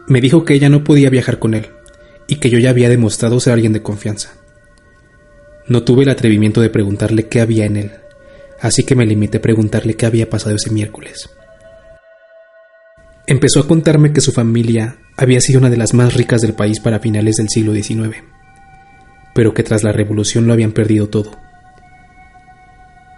Me 0.07 0.21
dijo 0.21 0.45
que 0.45 0.55
ella 0.55 0.69
no 0.69 0.85
podía 0.85 1.11
viajar 1.11 1.39
con 1.39 1.55
él 1.55 1.69
y 2.27 2.37
que 2.37 2.51
yo 2.51 2.59
ya 2.59 2.71
había 2.71 2.89
demostrado 2.89 3.41
ser 3.41 3.53
alguien 3.53 3.73
de 3.73 3.83
confianza. 3.83 4.35
No 5.67 5.83
tuve 5.83 6.05
el 6.05 6.11
atrevimiento 6.11 6.61
de 6.61 6.71
preguntarle 6.71 7.29
qué 7.29 7.41
había 7.41 7.67
en 7.67 7.77
él, 7.77 7.93
así 8.61 8.85
que 8.85 8.95
me 8.95 9.07
limité 9.07 9.39
a 9.39 9.43
preguntarle 9.43 9.95
qué 9.95 10.07
había 10.07 10.31
pasado 10.31 10.57
ese 10.57 10.71
miércoles. 10.71 11.29
Empezó 13.31 13.61
a 13.61 13.69
contarme 13.69 14.15
que 14.15 14.23
su 14.23 14.33
familia 14.33 14.97
había 15.15 15.43
sido 15.43 15.59
una 15.59 15.69
de 15.69 15.77
las 15.77 15.93
más 15.93 16.15
ricas 16.15 16.41
del 16.41 16.55
país 16.55 16.81
para 16.81 16.99
finales 16.99 17.37
del 17.37 17.51
siglo 17.51 17.75
XIX, 17.75 18.25
pero 19.35 19.53
que 19.53 19.63
tras 19.63 19.83
la 19.83 19.93
revolución 19.93 20.47
lo 20.47 20.55
habían 20.55 20.73
perdido 20.73 21.11
todo. 21.11 21.33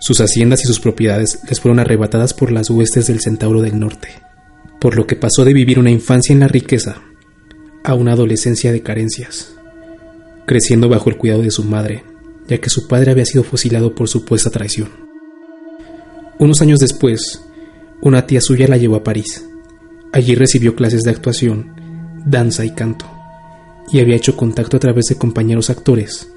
Sus 0.01 0.21
haciendas 0.21 0.65
y 0.65 0.67
sus 0.67 0.81
propiedades 0.81 1.39
les 1.49 1.61
fueron 1.61 1.79
arrebatadas 1.79 2.35
por 2.35 2.51
las 2.51 2.71
huestes 2.71 3.07
del 3.07 3.21
Centauro 3.21 3.63
del 3.63 3.79
Norte, 3.79 4.09
por 4.81 4.97
lo 4.97 5.07
que 5.07 5.15
pasó 5.15 5.45
de 5.45 5.55
vivir 5.55 5.79
una 5.79 5.93
infancia 5.93 6.33
en 6.33 6.41
la 6.41 6.49
riqueza 6.49 6.97
a 7.85 7.95
una 7.95 8.15
adolescencia 8.15 8.73
de 8.73 8.83
carencias, 8.83 9.55
creciendo 10.45 10.89
bajo 10.89 11.09
el 11.09 11.19
cuidado 11.19 11.43
de 11.43 11.53
su 11.53 11.63
madre, 11.63 12.03
ya 12.49 12.59
que 12.59 12.69
su 12.69 12.89
padre 12.89 13.13
había 13.13 13.27
sido 13.27 13.45
fusilado 13.45 13.95
por 13.95 14.09
supuesta 14.09 14.51
traición. 14.51 14.89
Unos 16.41 16.61
años 16.63 16.81
después, 16.81 17.45
una 18.01 18.27
tía 18.27 18.41
suya 18.41 18.67
la 18.67 18.77
llevó 18.77 18.97
a 18.97 19.05
París, 19.05 19.47
Allí 20.13 20.35
recibió 20.35 20.75
clases 20.75 21.03
de 21.03 21.11
actuación, 21.11 22.23
danza 22.27 22.65
y 22.65 22.71
canto, 22.71 23.07
y 23.93 24.01
había 24.01 24.17
hecho 24.17 24.37
contacto 24.37 24.77
a 24.77 24.81
través 24.81 25.07
de 25.07 25.17
compañeros 25.17 25.71
actores 25.71 26.33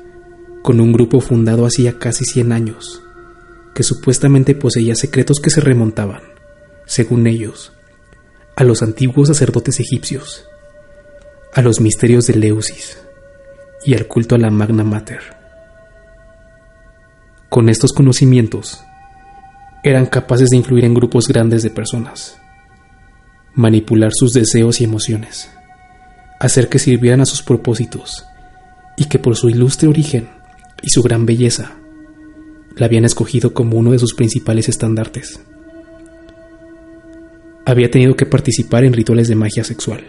con 0.63 0.79
un 0.79 0.93
grupo 0.93 1.19
fundado 1.19 1.65
hacía 1.65 1.99
casi 1.99 2.23
100 2.23 2.53
años, 2.53 3.03
que 3.75 3.83
supuestamente 3.83 4.55
poseía 4.55 4.95
secretos 4.95 5.41
que 5.41 5.49
se 5.49 5.59
remontaban, 5.59 6.21
según 6.86 7.27
ellos, 7.27 7.73
a 8.55 8.63
los 8.63 8.81
antiguos 8.81 9.27
sacerdotes 9.27 9.81
egipcios, 9.81 10.45
a 11.53 11.62
los 11.62 11.81
misterios 11.81 12.27
de 12.27 12.36
Leusis 12.36 12.97
y 13.86 13.93
al 13.93 14.07
culto 14.07 14.36
a 14.36 14.38
la 14.38 14.51
Magna 14.51 14.86
Mater. 14.86 15.19
Con 17.49 17.67
estos 17.67 17.91
conocimientos, 17.91 18.79
eran 19.83 20.05
capaces 20.05 20.49
de 20.49 20.57
influir 20.57 20.86
en 20.86 20.93
grupos 20.93 21.27
grandes 21.27 21.62
de 21.62 21.71
personas 21.71 22.38
manipular 23.55 24.11
sus 24.13 24.33
deseos 24.33 24.81
y 24.81 24.83
emociones, 24.83 25.49
hacer 26.39 26.69
que 26.69 26.79
sirvieran 26.79 27.21
a 27.21 27.25
sus 27.25 27.43
propósitos 27.43 28.25
y 28.97 29.05
que 29.05 29.19
por 29.19 29.35
su 29.35 29.49
ilustre 29.49 29.87
origen 29.87 30.29
y 30.81 30.89
su 30.89 31.01
gran 31.03 31.25
belleza 31.25 31.73
la 32.75 32.87
habían 32.87 33.05
escogido 33.05 33.53
como 33.53 33.77
uno 33.77 33.91
de 33.91 33.99
sus 33.99 34.13
principales 34.13 34.69
estandartes. 34.69 35.39
Había 37.65 37.91
tenido 37.91 38.15
que 38.15 38.25
participar 38.25 38.83
en 38.83 38.93
rituales 38.93 39.27
de 39.27 39.35
magia 39.35 39.63
sexual 39.63 40.03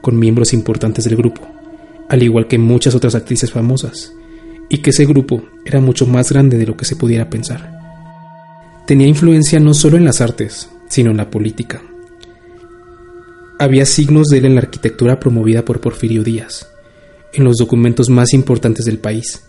con 0.00 0.18
miembros 0.18 0.52
importantes 0.52 1.04
del 1.04 1.16
grupo, 1.16 1.46
al 2.08 2.22
igual 2.22 2.48
que 2.48 2.58
muchas 2.58 2.94
otras 2.94 3.14
actrices 3.14 3.52
famosas, 3.52 4.12
y 4.68 4.78
que 4.78 4.90
ese 4.90 5.06
grupo 5.06 5.44
era 5.64 5.80
mucho 5.80 6.06
más 6.06 6.32
grande 6.32 6.58
de 6.58 6.66
lo 6.66 6.76
que 6.76 6.84
se 6.84 6.96
pudiera 6.96 7.30
pensar. 7.30 7.78
Tenía 8.86 9.06
influencia 9.06 9.60
no 9.60 9.74
solo 9.74 9.96
en 9.96 10.04
las 10.04 10.20
artes, 10.20 10.70
sino 10.88 11.12
en 11.12 11.18
la 11.18 11.30
política, 11.30 11.82
había 13.62 13.86
signos 13.86 14.26
de 14.26 14.38
él 14.38 14.46
en 14.46 14.56
la 14.56 14.62
arquitectura 14.62 15.20
promovida 15.20 15.64
por 15.64 15.80
Porfirio 15.80 16.24
Díaz, 16.24 16.68
en 17.32 17.44
los 17.44 17.58
documentos 17.58 18.10
más 18.10 18.32
importantes 18.32 18.84
del 18.84 18.98
país, 18.98 19.46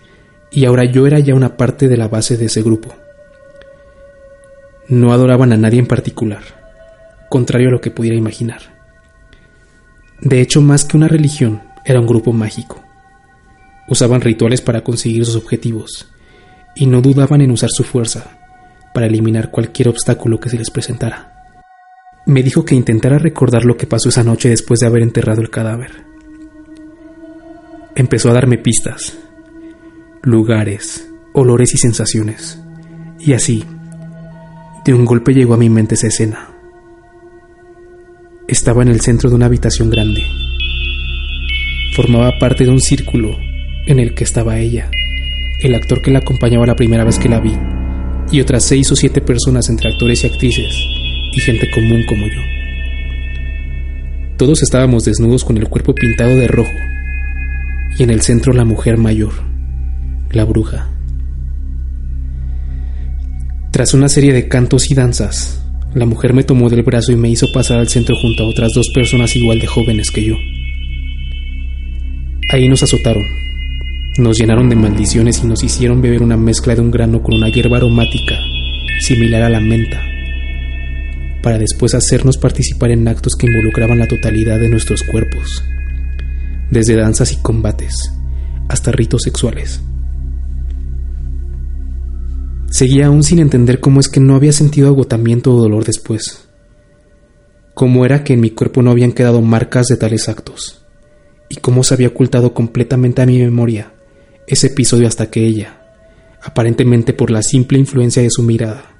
y 0.52 0.66
ahora 0.66 0.86
yo 0.86 1.08
era 1.08 1.18
ya 1.18 1.34
una 1.34 1.58
parte 1.58 1.88
de 1.88 1.98
la 1.98 2.08
base 2.08 2.38
de 2.38 2.46
ese 2.46 2.62
grupo. 2.62 2.94
No 4.88 5.14
adoraban 5.14 5.52
a 5.52 5.58
nadie 5.58 5.80
en 5.80 5.88
particular, 5.88 6.44
contrario 7.30 7.70
a 7.70 7.72
lo 7.72 7.82
que 7.82 7.90
pudiera 7.90 8.16
imaginar. 8.16 8.62
De 10.22 10.42
hecho, 10.42 10.62
más 10.62 10.86
que 10.86 10.96
una 10.96 11.08
religión, 11.08 11.64
era 11.84 12.00
un 12.00 12.06
grupo 12.06 12.34
mágico. 12.34 12.84
Usaban 13.88 14.22
rituales 14.22 14.62
para 14.62 14.84
conseguir 14.84 15.26
sus 15.26 15.36
objetivos, 15.36 16.08
y 16.76 16.86
no 16.86 17.02
dudaban 17.02 17.42
en 17.42 17.50
usar 17.50 17.72
su 17.72 17.84
fuerza 17.84 18.40
para 18.94 19.08
eliminar 19.08 19.50
cualquier 19.50 19.90
obstáculo 19.90 20.40
que 20.40 20.50
se 20.50 20.58
les 20.60 20.70
presentara. 20.70 21.33
Me 22.26 22.42
dijo 22.42 22.64
que 22.64 22.76
intentara 22.76 23.18
recordar 23.18 23.66
lo 23.66 23.76
que 23.76 23.88
pasó 23.88 24.10
esa 24.10 24.24
noche 24.24 24.50
después 24.50 24.80
de 24.80 24.88
haber 24.88 25.04
enterrado 25.04 25.42
el 25.42 25.50
cadáver. 25.50 26.06
Empezó 27.96 28.30
a 28.30 28.34
darme 28.34 28.58
pistas, 28.58 29.20
lugares, 30.22 31.10
olores 31.34 31.74
y 31.74 31.78
sensaciones. 31.78 32.60
Y 33.20 33.34
así, 33.34 33.64
de 34.86 34.94
un 34.94 35.06
golpe 35.06 35.34
llegó 35.34 35.54
a 35.54 35.58
mi 35.58 35.70
mente 35.70 35.96
esa 35.96 36.08
escena. 36.08 36.50
Estaba 38.48 38.84
en 38.84 38.90
el 38.90 39.02
centro 39.02 39.30
de 39.30 39.36
una 39.36 39.46
habitación 39.48 39.90
grande. 39.90 40.24
Formaba 41.96 42.40
parte 42.40 42.64
de 42.64 42.72
un 42.72 42.80
círculo 42.80 43.38
en 43.86 44.00
el 44.00 44.16
que 44.16 44.24
estaba 44.24 44.60
ella, 44.60 44.90
el 45.62 45.76
actor 45.76 46.02
que 46.02 46.12
la 46.12 46.20
acompañaba 46.20 46.66
la 46.66 46.76
primera 46.76 47.04
vez 47.04 47.20
que 47.20 47.30
la 47.30 47.40
vi, 47.40 47.56
y 48.32 48.42
otras 48.42 48.64
seis 48.64 48.92
o 48.92 48.96
siete 48.96 49.22
personas 49.22 49.70
entre 49.70 49.92
actores 49.92 50.24
y 50.24 50.28
actrices, 50.28 50.88
y 51.36 51.40
gente 51.40 51.70
común 51.72 52.04
como 52.08 52.28
yo. 52.28 52.42
Todos 54.38 54.64
estábamos 54.64 55.06
desnudos 55.06 55.44
con 55.44 55.58
el 55.58 55.68
cuerpo 55.68 55.94
pintado 55.94 56.36
de 56.36 56.48
rojo, 56.48 56.74
y 57.98 58.04
en 58.04 58.10
el 58.10 58.22
centro 58.22 58.54
la 58.54 58.66
mujer 58.66 58.98
mayor, 58.98 59.34
la 60.32 60.46
bruja. 60.46 60.90
Tras 63.72 63.94
una 63.94 64.10
serie 64.10 64.34
de 64.34 64.48
cantos 64.48 64.90
y 64.92 64.94
danzas, 64.94 65.64
la 65.94 66.06
mujer 66.06 66.34
me 66.34 66.44
tomó 66.44 66.70
del 66.70 66.84
brazo 66.84 67.12
y 67.12 67.16
me 67.16 67.30
hizo 67.30 67.52
pasar 67.52 67.80
al 67.80 67.88
centro 67.88 68.16
junto 68.16 68.44
a 68.44 68.48
otras 68.48 68.74
dos 68.74 68.90
personas 68.94 69.36
igual 69.36 69.60
de 69.60 69.68
jóvenes 69.68 70.12
que 70.12 70.26
yo. 70.26 70.36
Ahí 72.50 72.68
nos 72.68 72.84
azotaron, 72.84 73.24
nos 74.18 74.38
llenaron 74.38 74.70
de 74.70 74.76
maldiciones 74.76 75.42
y 75.44 75.48
nos 75.48 75.64
hicieron 75.64 76.02
beber 76.02 76.22
una 76.22 76.38
mezcla 76.38 76.76
de 76.76 76.82
un 76.82 76.92
grano 76.92 77.24
con 77.24 77.36
una 77.36 77.50
hierba 77.50 77.78
aromática, 77.78 78.36
similar 79.00 79.44
a 79.44 79.50
la 79.50 79.60
menta, 79.60 80.02
para 81.44 81.60
después 81.60 81.94
hacernos 81.94 82.38
participar 82.38 82.90
en 82.90 83.08
actos 83.08 83.34
que 83.38 83.46
involucraban 83.46 84.00
la 84.00 84.08
totalidad 84.08 84.60
de 84.60 84.70
nuestros 84.70 85.04
cuerpos, 85.04 85.64
desde 86.72 86.96
danzas 86.96 87.34
y 87.34 87.38
combates 87.38 87.94
hasta 88.70 88.92
ritos 88.92 89.22
sexuales. 89.24 89.82
Seguía 92.72 93.08
aún 93.08 93.22
sin 93.22 93.38
entender 93.38 93.80
cómo 93.80 94.00
es 94.00 94.10
que 94.10 94.20
no 94.20 94.36
había 94.36 94.54
sentido 94.54 94.88
agotamiento 94.88 95.54
o 95.54 95.62
dolor 95.62 95.84
después. 95.84 96.48
Cómo 97.76 98.06
era 98.06 98.24
que 98.24 98.34
en 98.34 98.40
mi 98.40 98.50
cuerpo 98.50 98.82
no 98.82 98.90
habían 98.90 99.12
quedado 99.12 99.42
marcas 99.42 99.88
de 99.88 99.98
tales 99.98 100.28
actos. 100.28 100.84
Y 101.50 101.58
cómo 101.58 101.84
se 101.84 101.94
había 101.94 102.08
ocultado 102.08 102.56
completamente 102.56 103.22
a 103.22 103.28
mi 103.28 103.38
memoria 103.38 103.94
ese 104.48 104.68
episodio 104.68 105.08
hasta 105.08 105.30
que 105.30 105.46
ella, 105.46 105.82
aparentemente 106.42 107.14
por 107.14 107.30
la 107.30 107.44
simple 107.44 107.78
influencia 107.78 108.24
de 108.24 108.32
su 108.32 108.42
mirada, 108.42 108.93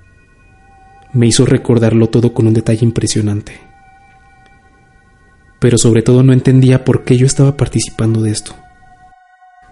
me 1.14 1.28
hizo 1.28 1.46
recordarlo 1.46 2.10
todo 2.10 2.34
con 2.34 2.48
un 2.48 2.54
detalle 2.54 2.86
impresionante. 2.86 3.54
Pero 5.60 5.78
sobre 5.78 6.02
todo 6.02 6.24
no 6.24 6.34
entendía 6.34 6.84
por 6.84 7.04
qué 7.04 7.18
yo 7.18 7.26
estaba 7.26 7.56
participando 7.56 8.22
de 8.22 8.32
esto. 8.32 8.54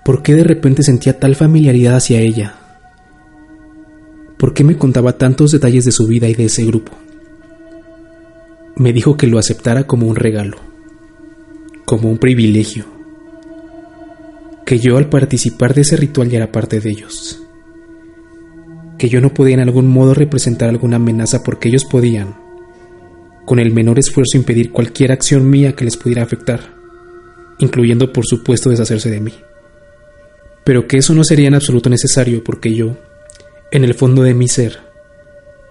¿Por 0.05 0.23
qué 0.23 0.33
de 0.35 0.43
repente 0.43 0.83
sentía 0.83 1.19
tal 1.19 1.35
familiaridad 1.35 1.95
hacia 1.95 2.19
ella? 2.19 2.55
¿Por 4.37 4.53
qué 4.53 4.63
me 4.63 4.77
contaba 4.77 5.17
tantos 5.17 5.51
detalles 5.51 5.85
de 5.85 5.91
su 5.91 6.07
vida 6.07 6.27
y 6.27 6.33
de 6.33 6.45
ese 6.45 6.65
grupo? 6.65 6.93
Me 8.75 8.93
dijo 8.93 9.17
que 9.17 9.27
lo 9.27 9.37
aceptara 9.37 9.85
como 9.85 10.07
un 10.07 10.15
regalo, 10.15 10.57
como 11.85 12.09
un 12.09 12.17
privilegio 12.17 12.85
que 14.71 14.79
yo 14.79 14.95
al 14.95 15.09
participar 15.09 15.73
de 15.73 15.81
ese 15.81 15.97
ritual 15.97 16.29
ya 16.29 16.37
era 16.37 16.51
parte 16.51 16.79
de 16.79 16.89
ellos, 16.89 17.43
que 19.01 19.09
yo 19.09 19.19
no 19.19 19.33
podía 19.33 19.55
en 19.55 19.61
algún 19.61 19.87
modo 19.87 20.13
representar 20.13 20.69
alguna 20.69 20.97
amenaza 20.97 21.41
porque 21.41 21.69
ellos 21.69 21.85
podían, 21.85 22.35
con 23.45 23.57
el 23.57 23.73
menor 23.73 23.97
esfuerzo, 23.97 24.37
impedir 24.37 24.71
cualquier 24.71 25.11
acción 25.11 25.49
mía 25.49 25.73
que 25.73 25.85
les 25.85 25.97
pudiera 25.97 26.21
afectar, 26.21 26.75
incluyendo 27.57 28.13
por 28.13 28.27
supuesto 28.27 28.69
deshacerse 28.69 29.09
de 29.09 29.19
mí. 29.19 29.33
Pero 30.63 30.87
que 30.87 30.97
eso 30.97 31.15
no 31.15 31.23
sería 31.23 31.47
en 31.47 31.55
absoluto 31.55 31.89
necesario 31.89 32.43
porque 32.43 32.75
yo, 32.75 32.95
en 33.71 33.85
el 33.85 33.95
fondo 33.95 34.21
de 34.21 34.35
mi 34.35 34.47
ser, 34.47 34.77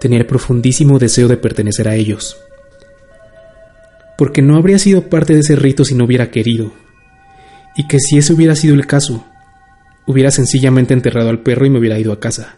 tenía 0.00 0.18
el 0.18 0.26
profundísimo 0.26 0.98
deseo 0.98 1.28
de 1.28 1.36
pertenecer 1.36 1.86
a 1.86 1.94
ellos. 1.94 2.36
Porque 4.18 4.42
no 4.42 4.56
habría 4.56 4.80
sido 4.80 5.08
parte 5.08 5.34
de 5.34 5.40
ese 5.40 5.54
rito 5.54 5.84
si 5.84 5.94
no 5.94 6.06
hubiera 6.06 6.32
querido, 6.32 6.72
y 7.76 7.86
que 7.86 8.00
si 8.00 8.18
ese 8.18 8.32
hubiera 8.32 8.56
sido 8.56 8.74
el 8.74 8.88
caso, 8.88 9.24
hubiera 10.04 10.32
sencillamente 10.32 10.94
enterrado 10.94 11.30
al 11.30 11.44
perro 11.44 11.64
y 11.64 11.70
me 11.70 11.78
hubiera 11.78 11.96
ido 11.96 12.12
a 12.12 12.18
casa. 12.18 12.56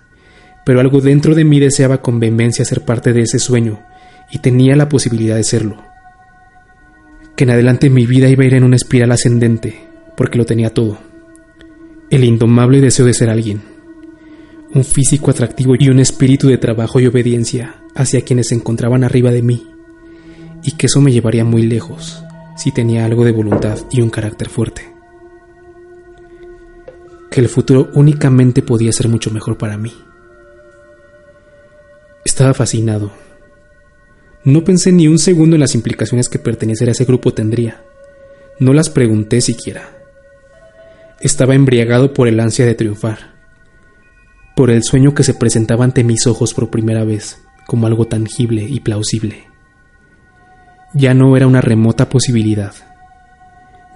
Pero 0.65 0.81
algo 0.81 1.01
dentro 1.01 1.35
de 1.35 1.45
mí 1.45 1.61
deseaba 1.61 2.03
con 2.03 2.21
vehemencia 2.21 2.65
ser 2.65 2.85
parte 2.85 3.13
de 3.13 3.23
ese 3.23 3.39
sueño, 3.39 3.81
y 4.31 4.39
tenía 4.39 4.77
la 4.77 4.89
posibilidad 4.89 5.37
de 5.37 5.45
serlo. 5.45 5.83
Que 7.37 7.45
en 7.45 7.51
adelante 7.51 7.91
mi 7.91 8.07
vida 8.07 8.29
iba 8.29 8.45
a 8.45 8.47
ir 8.47 8.55
en 8.55 8.65
una 8.65 8.77
espiral 8.77 9.13
ascendente, 9.13 9.89
porque 10.17 10.39
lo 10.39 10.45
tenía 10.45 10.71
todo. 10.71 10.99
El 12.11 12.25
indomable 12.25 12.81
deseo 12.81 13.07
de 13.07 13.15
ser 13.15 13.31
alguien, 13.31 13.63
un 14.75 14.85
físico 14.85 15.31
atractivo 15.31 15.75
y 15.79 15.89
un 15.89 16.01
espíritu 16.01 16.49
de 16.49 16.59
trabajo 16.59 17.01
y 17.01 17.07
obediencia 17.07 17.77
hacia 17.95 18.23
quienes 18.23 18.49
se 18.49 18.55
encontraban 18.55 19.05
arriba 19.05 19.31
de 19.31 19.43
mí, 19.43 19.67
y 20.63 20.73
que 20.73 20.87
eso 20.87 21.01
me 21.01 21.13
llevaría 21.13 21.45
muy 21.45 21.63
lejos 21.63 22.23
si 22.57 22.71
tenía 22.71 23.05
algo 23.05 23.25
de 23.25 23.33
voluntad 23.33 23.79
y 23.91 24.01
un 24.01 24.11
carácter 24.11 24.49
fuerte 24.49 24.93
que 27.33 27.41
el 27.41 27.49
futuro 27.49 27.91
únicamente 27.95 28.63
podía 28.63 28.93
ser 28.93 29.09
mucho 29.09 29.31
mejor 29.31 29.57
para 29.57 29.77
mí. 29.77 29.93
Estaba 32.25 32.55
fascinado. 32.55 33.13
No 34.45 34.65
pensé 34.65 34.93
ni 34.93 35.09
un 35.09 35.19
segundo 35.19 35.57
en 35.57 35.61
las 35.61 35.75
implicaciones 35.75 36.29
que 36.29 36.39
pertenecer 36.39 36.89
a 36.89 36.93
ese 36.93 37.05
grupo 37.05 37.33
tendría. 37.33 37.83
No 38.59 38.73
las 38.73 38.91
pregunté 38.91 39.41
siquiera. 39.41 39.99
Estaba 41.21 41.55
embriagado 41.55 42.13
por 42.13 42.29
el 42.29 42.41
ansia 42.41 42.67
de 42.67 42.75
triunfar, 42.75 43.35
por 44.57 44.71
el 44.71 44.83
sueño 44.83 45.15
que 45.15 45.23
se 45.23 45.35
presentaba 45.35 45.85
ante 45.85 46.05
mis 46.05 46.27
ojos 46.27 46.55
por 46.55 46.71
primera 46.71 47.05
vez 47.05 47.41
como 47.67 47.87
algo 47.87 48.07
tangible 48.07 48.65
y 48.65 48.81
plausible. 48.81 49.45
Ya 50.95 51.15
no 51.15 51.37
era 51.37 51.47
una 51.47 51.61
remota 51.61 52.09
posibilidad 52.09 52.75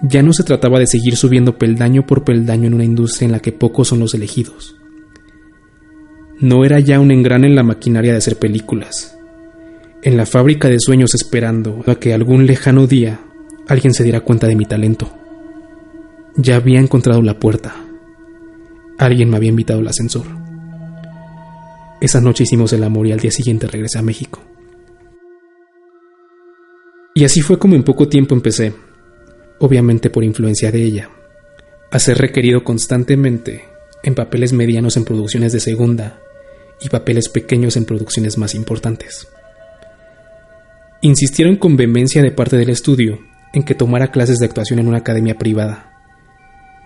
ya 0.01 0.21
no 0.21 0.33
se 0.33 0.43
trataba 0.43 0.79
de 0.79 0.87
seguir 0.87 1.15
subiendo 1.15 1.57
peldaño 1.57 2.05
por 2.05 2.23
peldaño 2.23 2.67
en 2.67 2.75
una 2.75 2.83
industria 2.83 3.25
en 3.25 3.31
la 3.31 3.39
que 3.39 3.51
pocos 3.51 3.87
son 3.87 3.99
los 3.99 4.13
elegidos. 4.13 4.75
No 6.39 6.63
era 6.63 6.79
ya 6.79 6.99
un 6.99 7.09
engrane 7.09 7.47
en 7.47 7.55
la 7.55 7.63
maquinaria 7.63 8.11
de 8.11 8.19
hacer 8.19 8.37
películas, 8.37 9.17
en 10.03 10.17
la 10.17 10.27
fábrica 10.27 10.69
de 10.69 10.79
sueños 10.79 11.15
esperando 11.15 11.83
a 11.87 11.95
que 11.95 12.13
algún 12.13 12.45
lejano 12.45 12.85
día 12.85 13.21
alguien 13.67 13.95
se 13.95 14.03
diera 14.03 14.21
cuenta 14.21 14.45
de 14.45 14.55
mi 14.55 14.65
talento. 14.65 15.11
Ya 16.35 16.57
había 16.57 16.79
encontrado 16.79 17.23
la 17.23 17.39
puerta. 17.39 17.75
Alguien 18.99 19.31
me 19.31 19.37
había 19.37 19.49
invitado 19.49 19.79
al 19.79 19.87
ascensor. 19.87 20.27
Esa 21.99 22.21
noche 22.21 22.43
hicimos 22.43 22.71
el 22.71 22.83
amor 22.83 23.07
y 23.07 23.13
al 23.13 23.19
día 23.19 23.31
siguiente 23.31 23.65
regresé 23.65 23.97
a 23.97 24.03
México. 24.03 24.39
Y 27.15 27.23
así 27.23 27.41
fue 27.41 27.57
como 27.57 27.73
en 27.73 27.81
poco 27.81 28.07
tiempo 28.07 28.35
empecé, 28.35 28.75
obviamente 29.57 30.11
por 30.11 30.23
influencia 30.23 30.71
de 30.71 30.83
ella, 30.83 31.09
a 31.89 31.97
ser 31.97 32.19
requerido 32.19 32.63
constantemente 32.63 33.65
en 34.03 34.13
papeles 34.13 34.53
medianos 34.53 34.97
en 34.97 35.03
producciones 35.05 35.51
de 35.51 35.59
segunda 35.59 36.19
y 36.81 36.89
papeles 36.89 37.29
pequeños 37.29 37.77
en 37.77 37.85
producciones 37.85 38.37
más 38.37 38.55
importantes. 38.55 39.27
Insistieron 41.01 41.57
con 41.57 41.77
vehemencia 41.77 42.21
de 42.21 42.31
parte 42.31 42.57
del 42.57 42.69
estudio 42.69 43.19
en 43.53 43.63
que 43.63 43.75
tomara 43.75 44.11
clases 44.11 44.39
de 44.39 44.45
actuación 44.45 44.79
en 44.79 44.87
una 44.87 44.97
academia 44.97 45.37
privada 45.37 45.93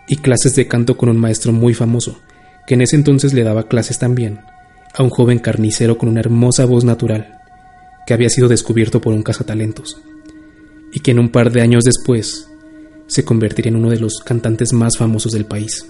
y 0.07 0.17
clases 0.17 0.55
de 0.55 0.67
canto 0.67 0.97
con 0.97 1.09
un 1.09 1.17
maestro 1.17 1.53
muy 1.53 1.73
famoso, 1.73 2.19
que 2.67 2.73
en 2.73 2.81
ese 2.81 2.95
entonces 2.95 3.33
le 3.33 3.43
daba 3.43 3.67
clases 3.67 3.99
también 3.99 4.41
a 4.93 5.03
un 5.03 5.09
joven 5.09 5.39
carnicero 5.39 5.97
con 5.97 6.09
una 6.09 6.19
hermosa 6.19 6.65
voz 6.65 6.83
natural, 6.83 7.39
que 8.05 8.13
había 8.13 8.29
sido 8.29 8.47
descubierto 8.47 8.99
por 8.99 9.13
un 9.13 9.23
cazatalentos, 9.23 10.01
y 10.91 10.99
que 10.99 11.11
en 11.11 11.19
un 11.19 11.29
par 11.29 11.51
de 11.51 11.61
años 11.61 11.83
después 11.83 12.49
se 13.07 13.23
convertiría 13.23 13.69
en 13.69 13.77
uno 13.77 13.89
de 13.89 13.99
los 13.99 14.19
cantantes 14.19 14.73
más 14.73 14.97
famosos 14.97 15.31
del 15.31 15.45
país. 15.45 15.85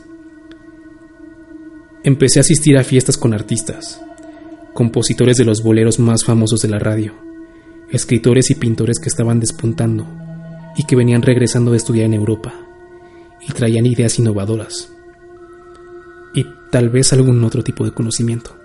Empecé 2.03 2.39
a 2.39 2.41
asistir 2.41 2.79
a 2.79 2.83
fiestas 2.83 3.15
con 3.15 3.31
artistas, 3.31 4.01
compositores 4.73 5.37
de 5.37 5.45
los 5.45 5.61
boleros 5.61 5.99
más 5.99 6.23
famosos 6.23 6.59
de 6.63 6.67
la 6.67 6.79
radio, 6.79 7.13
escritores 7.91 8.49
y 8.49 8.55
pintores 8.55 8.97
que 8.97 9.07
estaban 9.07 9.39
despuntando 9.39 10.07
y 10.75 10.85
que 10.85 10.95
venían 10.95 11.21
regresando 11.21 11.69
de 11.69 11.77
estudiar 11.77 12.07
en 12.07 12.15
Europa 12.15 12.55
y 13.47 13.53
traían 13.53 13.85
ideas 13.85 14.17
innovadoras 14.17 14.91
y 16.33 16.43
tal 16.71 16.89
vez 16.89 17.13
algún 17.13 17.43
otro 17.43 17.63
tipo 17.63 17.85
de 17.85 17.91
conocimiento. 17.91 18.57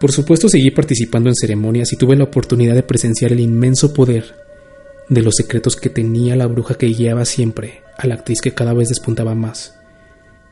Por 0.00 0.10
supuesto 0.10 0.48
seguí 0.48 0.70
participando 0.70 1.28
en 1.28 1.34
ceremonias 1.34 1.92
y 1.92 1.96
tuve 1.96 2.16
la 2.16 2.24
oportunidad 2.24 2.74
de 2.74 2.82
presenciar 2.82 3.30
el 3.30 3.40
inmenso 3.40 3.92
poder 3.92 4.36
de 5.10 5.20
los 5.20 5.34
secretos 5.34 5.76
que 5.76 5.90
tenía 5.90 6.34
la 6.34 6.46
bruja 6.46 6.76
que 6.76 6.86
guiaba 6.86 7.26
siempre 7.26 7.82
a 7.98 8.06
la 8.06 8.14
actriz 8.14 8.40
que 8.40 8.54
cada 8.54 8.72
vez 8.72 8.88
despuntaba 8.88 9.34
más 9.34 9.83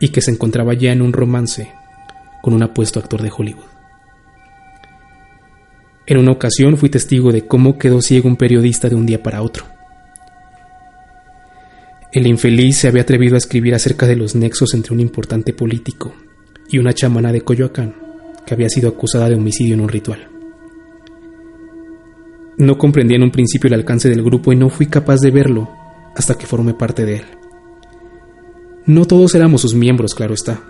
y 0.03 0.09
que 0.09 0.21
se 0.21 0.33
encontraba 0.33 0.75
ya 0.75 0.91
en 0.91 1.01
un 1.01 1.13
romance 1.13 1.73
con 2.43 2.55
un 2.55 2.63
apuesto 2.65 2.99
actor 2.99 3.23
de 3.23 3.31
Hollywood. 3.35 3.71
En 6.07 6.19
una 6.19 6.33
ocasión 6.33 6.77
fui 6.77 6.89
testigo 6.89 7.31
de 7.31 7.47
cómo 7.47 7.79
quedó 7.79 8.03
ciego 8.03 8.29
un 8.29 8.35
periodista 8.35 8.89
de 8.89 8.97
un 8.97 9.07
día 9.07 9.23
para 9.23 9.43
otro. 9.43 9.65
El 12.11 12.27
infeliz 12.27 12.79
se 12.79 12.89
había 12.89 13.03
atrevido 13.03 13.37
a 13.37 13.39
escribir 13.39 13.77
acerca 13.77 14.09
de 14.09 14.17
los 14.17 14.35
nexos 14.35 14.75
entre 14.75 14.93
un 14.93 14.99
importante 14.99 15.53
político 15.53 16.13
y 16.69 16.79
una 16.79 16.93
chamana 16.93 17.31
de 17.31 17.43
Coyoacán 17.43 17.95
que 18.45 18.55
había 18.55 18.69
sido 18.69 18.89
acusada 18.89 19.29
de 19.29 19.37
homicidio 19.37 19.75
en 19.75 19.83
un 19.83 19.89
ritual. 19.89 20.29
No 22.57 22.77
comprendí 22.77 23.15
en 23.15 23.23
un 23.23 23.31
principio 23.31 23.69
el 23.69 23.75
alcance 23.75 24.09
del 24.11 24.25
grupo 24.25 24.53
y 24.53 24.57
no 24.57 24.69
fui 24.69 24.87
capaz 24.87 25.21
de 25.21 25.31
verlo 25.31 25.71
hasta 26.17 26.37
que 26.37 26.47
formé 26.47 26.75
parte 26.75 27.07
de 27.07 27.19
él. 27.19 27.42
No 28.87 29.05
todos 29.07 29.35
éramos 29.35 29.61
sus 29.61 29.75
miembros, 29.75 30.15
claro 30.15 30.35
está. 30.35 30.61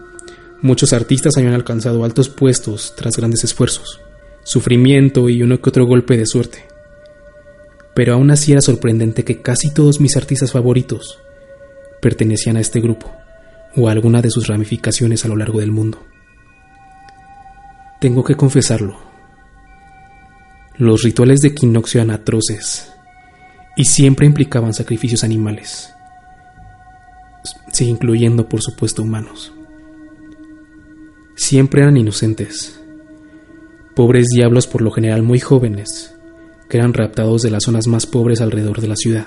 Muchos 0.60 0.92
artistas 0.92 1.36
habían 1.36 1.54
alcanzado 1.54 2.04
altos 2.04 2.28
puestos 2.28 2.94
tras 2.94 3.16
grandes 3.16 3.42
esfuerzos, 3.42 4.00
sufrimiento 4.44 5.28
y 5.28 5.42
uno 5.42 5.60
que 5.60 5.70
otro 5.70 5.86
golpe 5.86 6.16
de 6.16 6.26
suerte. 6.26 6.66
Pero 7.94 8.14
aún 8.14 8.30
así 8.30 8.52
era 8.52 8.60
sorprendente 8.60 9.24
que 9.24 9.40
casi 9.40 9.72
todos 9.72 10.00
mis 10.00 10.16
artistas 10.16 10.52
favoritos 10.52 11.18
pertenecían 12.00 12.56
a 12.56 12.60
este 12.60 12.80
grupo 12.80 13.10
o 13.76 13.88
a 13.88 13.92
alguna 13.92 14.20
de 14.20 14.30
sus 14.30 14.46
ramificaciones 14.46 15.24
a 15.24 15.28
lo 15.28 15.36
largo 15.36 15.60
del 15.60 15.72
mundo. 15.72 16.04
Tengo 18.00 18.22
que 18.24 18.34
confesarlo. 18.34 18.98
Los 20.76 21.02
rituales 21.02 21.40
de 21.40 21.48
equinoccio 21.48 22.00
eran 22.00 22.10
atroces 22.10 22.92
y 23.76 23.84
siempre 23.84 24.26
implicaban 24.26 24.74
sacrificios 24.74 25.24
animales, 25.24 25.94
sí, 27.72 27.88
incluyendo 27.88 28.48
por 28.48 28.62
supuesto 28.62 29.02
humanos. 29.02 29.52
Siempre 31.34 31.82
eran 31.82 31.96
inocentes, 31.96 32.80
pobres 33.94 34.28
diablos 34.28 34.66
por 34.66 34.82
lo 34.82 34.90
general 34.90 35.22
muy 35.22 35.40
jóvenes, 35.40 36.14
que 36.68 36.78
eran 36.78 36.94
raptados 36.94 37.42
de 37.42 37.50
las 37.50 37.64
zonas 37.64 37.86
más 37.86 38.06
pobres 38.06 38.40
alrededor 38.40 38.80
de 38.80 38.88
la 38.88 38.96
ciudad, 38.96 39.26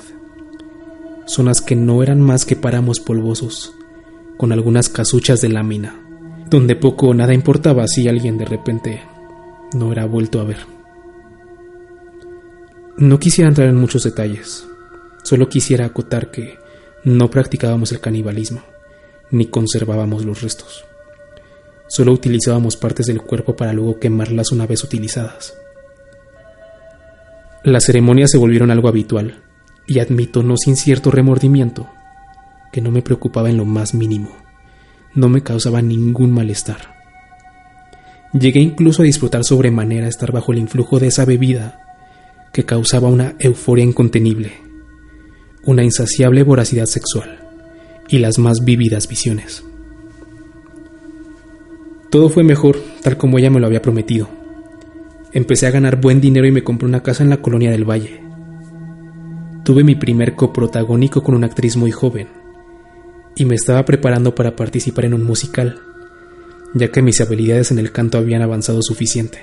zonas 1.27 1.61
que 1.61 1.75
no 1.75 2.03
eran 2.03 2.21
más 2.21 2.45
que 2.45 2.55
páramos 2.55 2.99
polvosos, 2.99 3.73
con 4.37 4.51
algunas 4.51 4.89
casuchas 4.89 5.41
de 5.41 5.49
lámina, 5.49 5.99
donde 6.49 6.75
poco 6.75 7.07
o 7.07 7.13
nada 7.13 7.33
importaba 7.33 7.87
si 7.87 8.07
alguien 8.07 8.37
de 8.37 8.45
repente 8.45 9.01
no 9.73 9.91
era 9.91 10.05
vuelto 10.05 10.39
a 10.39 10.43
ver. 10.43 10.59
No 12.97 13.19
quisiera 13.19 13.49
entrar 13.49 13.67
en 13.67 13.75
muchos 13.75 14.03
detalles, 14.03 14.65
solo 15.23 15.49
quisiera 15.49 15.85
acotar 15.85 16.31
que 16.31 16.57
no 17.05 17.29
practicábamos 17.29 17.91
el 17.91 17.99
canibalismo, 17.99 18.63
ni 19.29 19.45
conservábamos 19.45 20.25
los 20.25 20.41
restos. 20.41 20.85
Solo 21.87 22.11
utilizábamos 22.11 22.77
partes 22.77 23.05
del 23.05 23.21
cuerpo 23.21 23.55
para 23.55 23.73
luego 23.73 23.99
quemarlas 23.99 24.51
una 24.51 24.65
vez 24.65 24.83
utilizadas. 24.83 25.55
Las 27.63 27.85
ceremonias 27.85 28.31
se 28.31 28.37
volvieron 28.37 28.71
algo 28.71 28.89
habitual, 28.89 29.43
y 29.87 29.99
admito 29.99 30.41
no 30.41 30.57
sin 30.57 30.75
cierto 30.75 31.11
remordimiento 31.11 31.87
que 32.71 32.81
no 32.81 32.89
me 32.89 33.03
preocupaba 33.03 33.51
en 33.51 33.57
lo 33.57 33.65
más 33.65 33.93
mínimo, 33.93 34.35
no 35.13 35.29
me 35.29 35.43
causaba 35.43 35.83
ningún 35.83 36.31
malestar. 36.31 36.95
Llegué 38.33 38.61
incluso 38.61 39.03
a 39.03 39.05
disfrutar 39.05 39.43
sobremanera 39.43 40.07
estar 40.07 40.31
bajo 40.31 40.53
el 40.53 40.57
influjo 40.57 40.99
de 40.99 41.07
esa 41.07 41.23
bebida 41.23 41.81
que 42.51 42.65
causaba 42.65 43.09
una 43.09 43.35
euforia 43.37 43.85
incontenible, 43.85 44.64
una 45.65 45.83
insaciable 45.83 46.43
voracidad 46.43 46.85
sexual 46.85 47.39
y 48.07 48.19
las 48.19 48.37
más 48.37 48.63
vívidas 48.63 49.07
visiones. 49.07 49.63
Todo 52.09 52.29
fue 52.29 52.43
mejor, 52.43 52.77
tal 53.01 53.17
como 53.17 53.39
ella 53.39 53.49
me 53.49 53.59
lo 53.59 53.67
había 53.67 53.81
prometido. 53.81 54.29
Empecé 55.33 55.67
a 55.67 55.71
ganar 55.71 55.99
buen 55.99 56.21
dinero 56.21 56.47
y 56.47 56.51
me 56.51 56.63
compré 56.63 56.87
una 56.87 57.03
casa 57.03 57.23
en 57.23 57.29
la 57.29 57.41
colonia 57.41 57.71
del 57.71 57.89
Valle. 57.89 58.21
Tuve 59.63 59.83
mi 59.83 59.95
primer 59.95 60.35
coprotagónico 60.35 61.23
con 61.23 61.35
una 61.35 61.47
actriz 61.47 61.75
muy 61.75 61.91
joven, 61.91 62.29
y 63.35 63.45
me 63.45 63.55
estaba 63.55 63.83
preparando 63.83 64.33
para 64.35 64.55
participar 64.55 65.05
en 65.05 65.13
un 65.13 65.23
musical, 65.23 65.81
ya 66.73 66.91
que 66.91 67.01
mis 67.01 67.19
habilidades 67.19 67.71
en 67.71 67.79
el 67.79 67.91
canto 67.91 68.17
habían 68.17 68.43
avanzado 68.43 68.81
suficiente. 68.81 69.39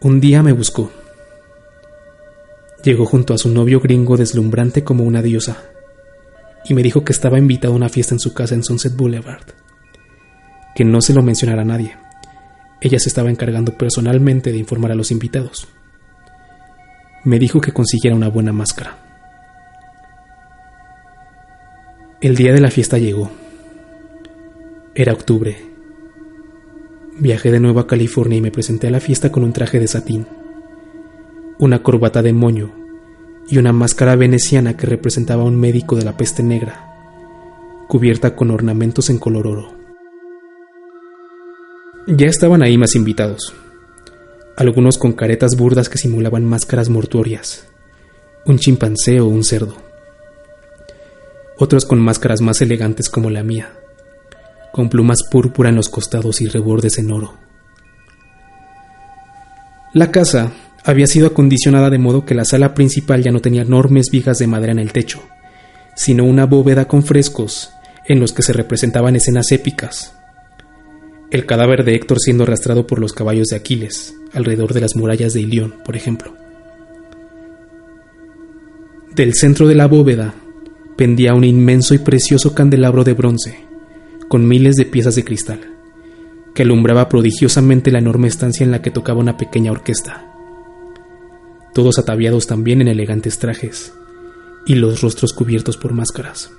Un 0.00 0.20
día 0.20 0.42
me 0.42 0.52
buscó. 0.52 0.92
Llegó 2.84 3.06
junto 3.06 3.32
a 3.32 3.38
su 3.38 3.48
novio 3.48 3.80
gringo 3.80 4.18
deslumbrante 4.18 4.84
como 4.84 5.04
una 5.04 5.22
diosa, 5.22 5.56
y 6.66 6.74
me 6.74 6.82
dijo 6.82 7.02
que 7.02 7.12
estaba 7.12 7.38
invitado 7.38 7.72
a 7.72 7.76
una 7.76 7.88
fiesta 7.88 8.14
en 8.14 8.18
su 8.18 8.34
casa 8.34 8.54
en 8.54 8.62
Sunset 8.62 8.94
Boulevard, 8.94 9.46
que 10.74 10.84
no 10.84 11.00
se 11.00 11.14
lo 11.14 11.22
mencionara 11.22 11.62
a 11.62 11.64
nadie. 11.64 11.96
Ella 12.82 12.98
se 12.98 13.08
estaba 13.08 13.30
encargando 13.30 13.78
personalmente 13.78 14.52
de 14.52 14.58
informar 14.58 14.92
a 14.92 14.94
los 14.94 15.10
invitados. 15.10 15.66
Me 17.24 17.38
dijo 17.38 17.58
que 17.58 17.72
consiguiera 17.72 18.14
una 18.14 18.28
buena 18.28 18.52
máscara. 18.52 18.98
El 22.20 22.36
día 22.36 22.52
de 22.52 22.60
la 22.60 22.70
fiesta 22.70 22.98
llegó. 22.98 23.30
Era 24.94 25.14
octubre. 25.14 25.56
Viajé 27.18 27.50
de 27.50 27.60
nuevo 27.60 27.80
a 27.80 27.86
California 27.86 28.36
y 28.36 28.42
me 28.42 28.50
presenté 28.50 28.88
a 28.88 28.90
la 28.90 29.00
fiesta 29.00 29.32
con 29.32 29.42
un 29.42 29.54
traje 29.54 29.80
de 29.80 29.88
satín, 29.88 30.26
una 31.64 31.82
corbata 31.82 32.22
de 32.22 32.32
moño 32.32 32.72
y 33.48 33.58
una 33.58 33.72
máscara 33.72 34.16
veneciana 34.16 34.76
que 34.76 34.86
representaba 34.86 35.42
a 35.42 35.46
un 35.46 35.58
médico 35.58 35.96
de 35.96 36.04
la 36.04 36.16
peste 36.16 36.42
negra, 36.42 36.92
cubierta 37.88 38.36
con 38.36 38.50
ornamentos 38.50 39.10
en 39.10 39.18
color 39.18 39.46
oro. 39.46 39.74
Ya 42.06 42.26
estaban 42.26 42.62
ahí 42.62 42.78
más 42.78 42.94
invitados, 42.94 43.54
algunos 44.56 44.98
con 44.98 45.12
caretas 45.12 45.56
burdas 45.56 45.88
que 45.88 45.98
simulaban 45.98 46.44
máscaras 46.44 46.88
mortuorias, 46.88 47.66
un 48.46 48.58
chimpancé 48.58 49.20
o 49.20 49.26
un 49.26 49.44
cerdo 49.44 49.74
otros 51.56 51.84
con 51.84 52.00
máscaras 52.00 52.40
más 52.40 52.60
elegantes 52.62 53.08
como 53.08 53.30
la 53.30 53.42
mía, 53.42 53.72
con 54.72 54.88
plumas 54.88 55.22
púrpura 55.30 55.68
en 55.68 55.76
los 55.76 55.88
costados 55.88 56.40
y 56.40 56.48
rebordes 56.48 56.98
en 56.98 57.12
oro. 57.12 57.34
La 59.92 60.10
casa 60.10 60.52
había 60.84 61.06
sido 61.06 61.28
acondicionada 61.28 61.88
de 61.88 61.98
modo 61.98 62.26
que 62.26 62.34
la 62.34 62.44
sala 62.44 62.74
principal 62.74 63.22
ya 63.22 63.32
no 63.32 63.40
tenía 63.40 63.62
enormes 63.62 64.10
vigas 64.10 64.38
de 64.38 64.46
madera 64.46 64.72
en 64.72 64.78
el 64.78 64.92
techo, 64.92 65.22
sino 65.96 66.24
una 66.24 66.44
bóveda 66.44 66.86
con 66.86 67.02
frescos 67.02 67.72
en 68.06 68.20
los 68.20 68.32
que 68.32 68.42
se 68.42 68.52
representaban 68.52 69.16
escenas 69.16 69.50
épicas. 69.50 70.14
El 71.30 71.46
cadáver 71.46 71.84
de 71.84 71.94
Héctor 71.94 72.20
siendo 72.20 72.44
arrastrado 72.44 72.86
por 72.86 72.98
los 72.98 73.14
caballos 73.14 73.48
de 73.48 73.56
Aquiles, 73.56 74.14
alrededor 74.34 74.74
de 74.74 74.82
las 74.82 74.94
murallas 74.94 75.32
de 75.32 75.40
Ilión, 75.40 75.74
por 75.84 75.96
ejemplo. 75.96 76.34
Del 79.14 79.34
centro 79.34 79.66
de 79.66 79.74
la 79.74 79.86
bóveda 79.86 80.34
pendía 80.96 81.34
un 81.34 81.44
inmenso 81.44 81.94
y 81.94 81.98
precioso 81.98 82.54
candelabro 82.54 83.04
de 83.04 83.14
bronce, 83.14 83.64
con 84.28 84.46
miles 84.46 84.76
de 84.76 84.84
piezas 84.84 85.14
de 85.14 85.24
cristal, 85.24 85.60
que 86.54 86.62
alumbraba 86.62 87.08
prodigiosamente 87.08 87.90
la 87.90 88.00
enorme 88.00 88.28
estancia 88.28 88.64
en 88.64 88.70
la 88.70 88.82
que 88.82 88.90
tocaba 88.90 89.20
una 89.20 89.36
pequeña 89.36 89.72
orquesta. 89.72 90.33
Todos 91.74 91.98
ataviados 91.98 92.46
también 92.46 92.80
en 92.80 92.88
elegantes 92.88 93.38
trajes, 93.38 93.92
y 94.64 94.76
los 94.76 95.02
rostros 95.02 95.32
cubiertos 95.32 95.76
por 95.76 95.92
máscaras. 95.92 96.50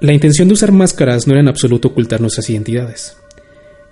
La 0.00 0.14
intención 0.14 0.48
de 0.48 0.54
usar 0.54 0.72
máscaras 0.72 1.26
no 1.26 1.34
era 1.34 1.42
en 1.42 1.48
absoluto 1.48 1.88
ocultar 1.88 2.20
nuestras 2.20 2.48
identidades. 2.48 3.18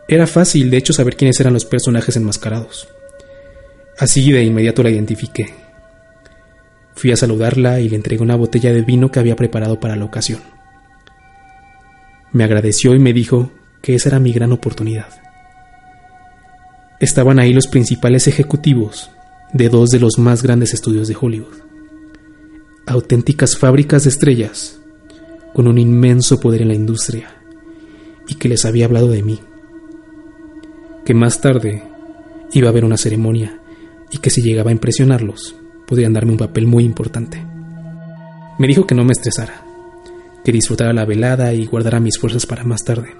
Era 0.08 0.26
fácil, 0.26 0.70
de 0.70 0.78
hecho, 0.78 0.94
saber 0.94 1.16
quiénes 1.16 1.38
eran 1.40 1.52
los 1.52 1.66
personajes 1.66 2.16
enmascarados. 2.16 2.88
Así 3.98 4.32
de 4.32 4.44
inmediato 4.44 4.82
la 4.82 4.90
identifiqué 4.90 5.68
Fui 6.98 7.12
a 7.12 7.16
saludarla 7.16 7.78
y 7.78 7.88
le 7.88 7.94
entregué 7.94 8.24
una 8.24 8.34
botella 8.34 8.72
de 8.72 8.82
vino 8.82 9.12
que 9.12 9.20
había 9.20 9.36
preparado 9.36 9.78
para 9.78 9.94
la 9.94 10.04
ocasión. 10.04 10.40
Me 12.32 12.42
agradeció 12.42 12.92
y 12.92 12.98
me 12.98 13.12
dijo 13.12 13.52
que 13.80 13.94
esa 13.94 14.08
era 14.08 14.18
mi 14.18 14.32
gran 14.32 14.50
oportunidad. 14.50 15.06
Estaban 17.00 17.38
ahí 17.38 17.52
los 17.52 17.68
principales 17.68 18.26
ejecutivos 18.26 19.10
de 19.52 19.68
dos 19.68 19.90
de 19.90 20.00
los 20.00 20.18
más 20.18 20.42
grandes 20.42 20.74
estudios 20.74 21.06
de 21.06 21.16
Hollywood. 21.18 21.54
Auténticas 22.86 23.56
fábricas 23.56 24.04
de 24.04 24.10
estrellas, 24.10 24.80
con 25.54 25.68
un 25.68 25.78
inmenso 25.78 26.40
poder 26.40 26.62
en 26.62 26.68
la 26.68 26.74
industria, 26.74 27.28
y 28.26 28.34
que 28.34 28.48
les 28.48 28.64
había 28.64 28.86
hablado 28.86 29.08
de 29.08 29.22
mí. 29.22 29.40
Que 31.04 31.14
más 31.14 31.40
tarde 31.40 31.84
iba 32.52 32.68
a 32.68 32.70
haber 32.70 32.84
una 32.84 32.96
ceremonia 32.96 33.60
y 34.10 34.18
que 34.18 34.30
si 34.30 34.42
llegaba 34.42 34.70
a 34.70 34.72
impresionarlos, 34.72 35.54
podrían 35.86 36.12
darme 36.12 36.32
un 36.32 36.38
papel 36.38 36.66
muy 36.66 36.84
importante. 36.84 37.44
Me 38.58 38.66
dijo 38.66 38.86
que 38.86 38.94
no 38.94 39.04
me 39.04 39.12
estresara, 39.12 39.64
que 40.44 40.50
disfrutara 40.50 40.92
la 40.92 41.04
velada 41.04 41.54
y 41.54 41.64
guardara 41.66 42.00
mis 42.00 42.18
fuerzas 42.18 42.44
para 42.44 42.64
más 42.64 42.82
tarde. 42.84 43.14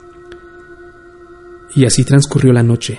Y 1.76 1.85
así 1.85 2.05
transcurrió 2.05 2.53
la 2.53 2.62
noche, 2.62 2.99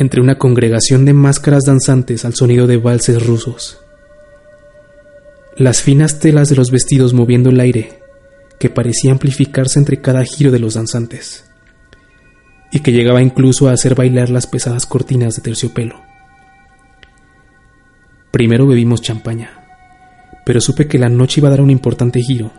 entre 0.00 0.22
una 0.22 0.38
congregación 0.38 1.04
de 1.04 1.12
máscaras 1.12 1.64
danzantes 1.66 2.24
al 2.24 2.34
sonido 2.34 2.66
de 2.66 2.78
valses 2.78 3.22
rusos. 3.24 3.80
Las 5.58 5.82
finas 5.82 6.20
telas 6.20 6.48
de 6.48 6.56
los 6.56 6.70
vestidos 6.70 7.12
moviendo 7.12 7.50
el 7.50 7.60
aire, 7.60 8.00
que 8.58 8.70
parecía 8.70 9.12
amplificarse 9.12 9.78
entre 9.78 10.00
cada 10.00 10.24
giro 10.24 10.50
de 10.50 10.58
los 10.58 10.74
danzantes. 10.74 11.44
y 12.72 12.80
que 12.80 12.92
llegaba 12.92 13.20
incluso 13.20 13.68
a 13.68 13.72
hacer 13.72 13.96
bailar 13.96 14.30
las 14.30 14.46
pesadas 14.46 14.86
cortinas 14.86 15.34
de 15.34 15.42
terciopelo. 15.42 16.00
Primero 18.30 18.64
bebimos 18.64 19.02
champaña, 19.02 19.50
pero 20.46 20.60
supe 20.60 20.86
que 20.86 21.00
la 21.00 21.08
noche 21.08 21.40
iba 21.40 21.48
a 21.48 21.50
dar 21.50 21.62
un 21.62 21.70
importante 21.70 22.20
giro, 22.22 22.52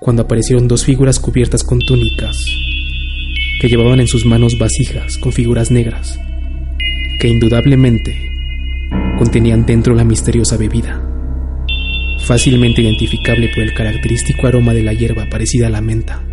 cuando 0.00 0.20
aparecieron 0.20 0.68
dos 0.68 0.84
figuras 0.84 1.18
cubiertas 1.18 1.64
con 1.64 1.78
túnicas, 1.78 2.44
que 3.60 3.68
llevaban 3.68 4.00
en 4.00 4.06
sus 4.06 4.24
manos 4.24 4.58
vasijas 4.58 5.18
con 5.18 5.32
figuras 5.32 5.70
negras, 5.70 6.18
que 7.20 7.28
indudablemente 7.28 8.32
contenían 9.18 9.66
dentro 9.66 9.94
la 9.94 10.02
misteriosa 10.02 10.56
bebida, 10.56 11.06
fácilmente 12.24 12.80
identificable 12.80 13.50
por 13.54 13.62
el 13.62 13.74
característico 13.74 14.46
aroma 14.46 14.72
de 14.72 14.82
la 14.82 14.94
hierba 14.94 15.28
parecida 15.28 15.66
a 15.66 15.70
la 15.70 15.82
menta. 15.82 16.24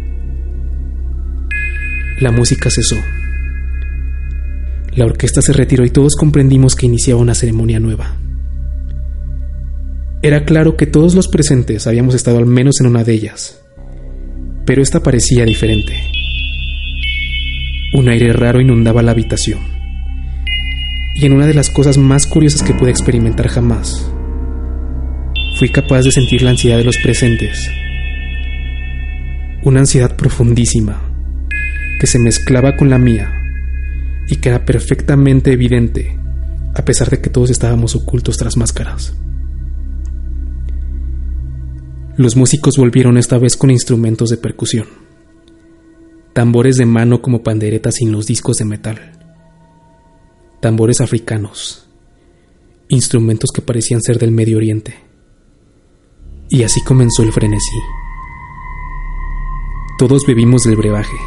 La 2.21 2.31
música 2.31 2.69
cesó. 2.69 2.95
La 4.95 5.05
orquesta 5.05 5.41
se 5.41 5.51
retiró 5.51 5.85
y 5.85 5.89
todos 5.89 6.15
comprendimos 6.15 6.75
que 6.75 6.85
iniciaba 6.85 7.19
una 7.19 7.35
ceremonia 7.35 7.81
nueva. 7.81 8.15
Era 10.21 10.45
claro 10.45 10.77
que 10.77 10.87
todos 10.87 11.13
los 11.13 11.27
presentes 11.27 11.87
habíamos 11.87 12.15
estado 12.15 12.37
al 12.37 12.45
menos 12.45 12.79
en 12.79 12.87
una 12.87 13.03
de 13.03 13.13
ellas, 13.13 13.61
pero 14.65 14.81
esta 14.81 15.03
parecía 15.03 15.43
diferente. 15.43 16.16
Un 17.93 18.09
aire 18.09 18.33
raro 18.33 18.59
inundaba 18.59 19.01
la 19.01 19.11
habitación, 19.11 19.59
y 21.15 21.25
en 21.25 21.33
una 21.33 21.47
de 21.47 21.53
las 21.53 21.69
cosas 21.69 21.97
más 21.97 22.27
curiosas 22.27 22.63
que 22.63 22.73
pude 22.73 22.91
experimentar 22.91 23.47
jamás, 23.47 24.11
fui 25.57 25.69
capaz 25.69 26.03
de 26.03 26.11
sentir 26.11 26.41
la 26.41 26.51
ansiedad 26.51 26.77
de 26.77 26.83
los 26.83 26.97
presentes, 26.97 27.71
una 29.63 29.79
ansiedad 29.79 30.15
profundísima 30.15 31.01
que 31.99 32.07
se 32.07 32.19
mezclaba 32.19 32.75
con 32.75 32.89
la 32.89 32.99
mía 32.99 33.33
y 34.27 34.35
que 34.35 34.49
era 34.49 34.65
perfectamente 34.65 35.51
evidente 35.51 36.17
a 36.75 36.85
pesar 36.85 37.09
de 37.09 37.19
que 37.19 37.31
todos 37.31 37.49
estábamos 37.49 37.95
ocultos 37.95 38.37
tras 38.37 38.55
máscaras. 38.55 39.15
Los 42.17 42.35
músicos 42.35 42.77
volvieron 42.77 43.17
esta 43.17 43.39
vez 43.39 43.57
con 43.57 43.71
instrumentos 43.71 44.29
de 44.29 44.37
percusión, 44.37 44.85
tambores 46.37 46.75
de 46.75 46.85
mano 46.85 47.19
como 47.19 47.41
panderetas 47.41 47.95
sin 47.95 48.11
los 48.11 48.27
discos 48.27 48.57
de 48.57 48.65
metal, 48.65 48.99
tambores 50.61 51.01
africanos, 51.01 51.89
instrumentos 52.89 53.49
que 53.51 53.63
parecían 53.63 54.03
ser 54.03 54.19
del 54.19 54.31
Medio 54.31 54.57
Oriente. 54.57 54.93
Y 56.47 56.61
así 56.61 56.83
comenzó 56.83 57.23
el 57.23 57.33
frenesí. 57.33 57.79
Todos 59.97 60.27
bebimos 60.27 60.61
del 60.61 60.75
brebaje 60.75 61.17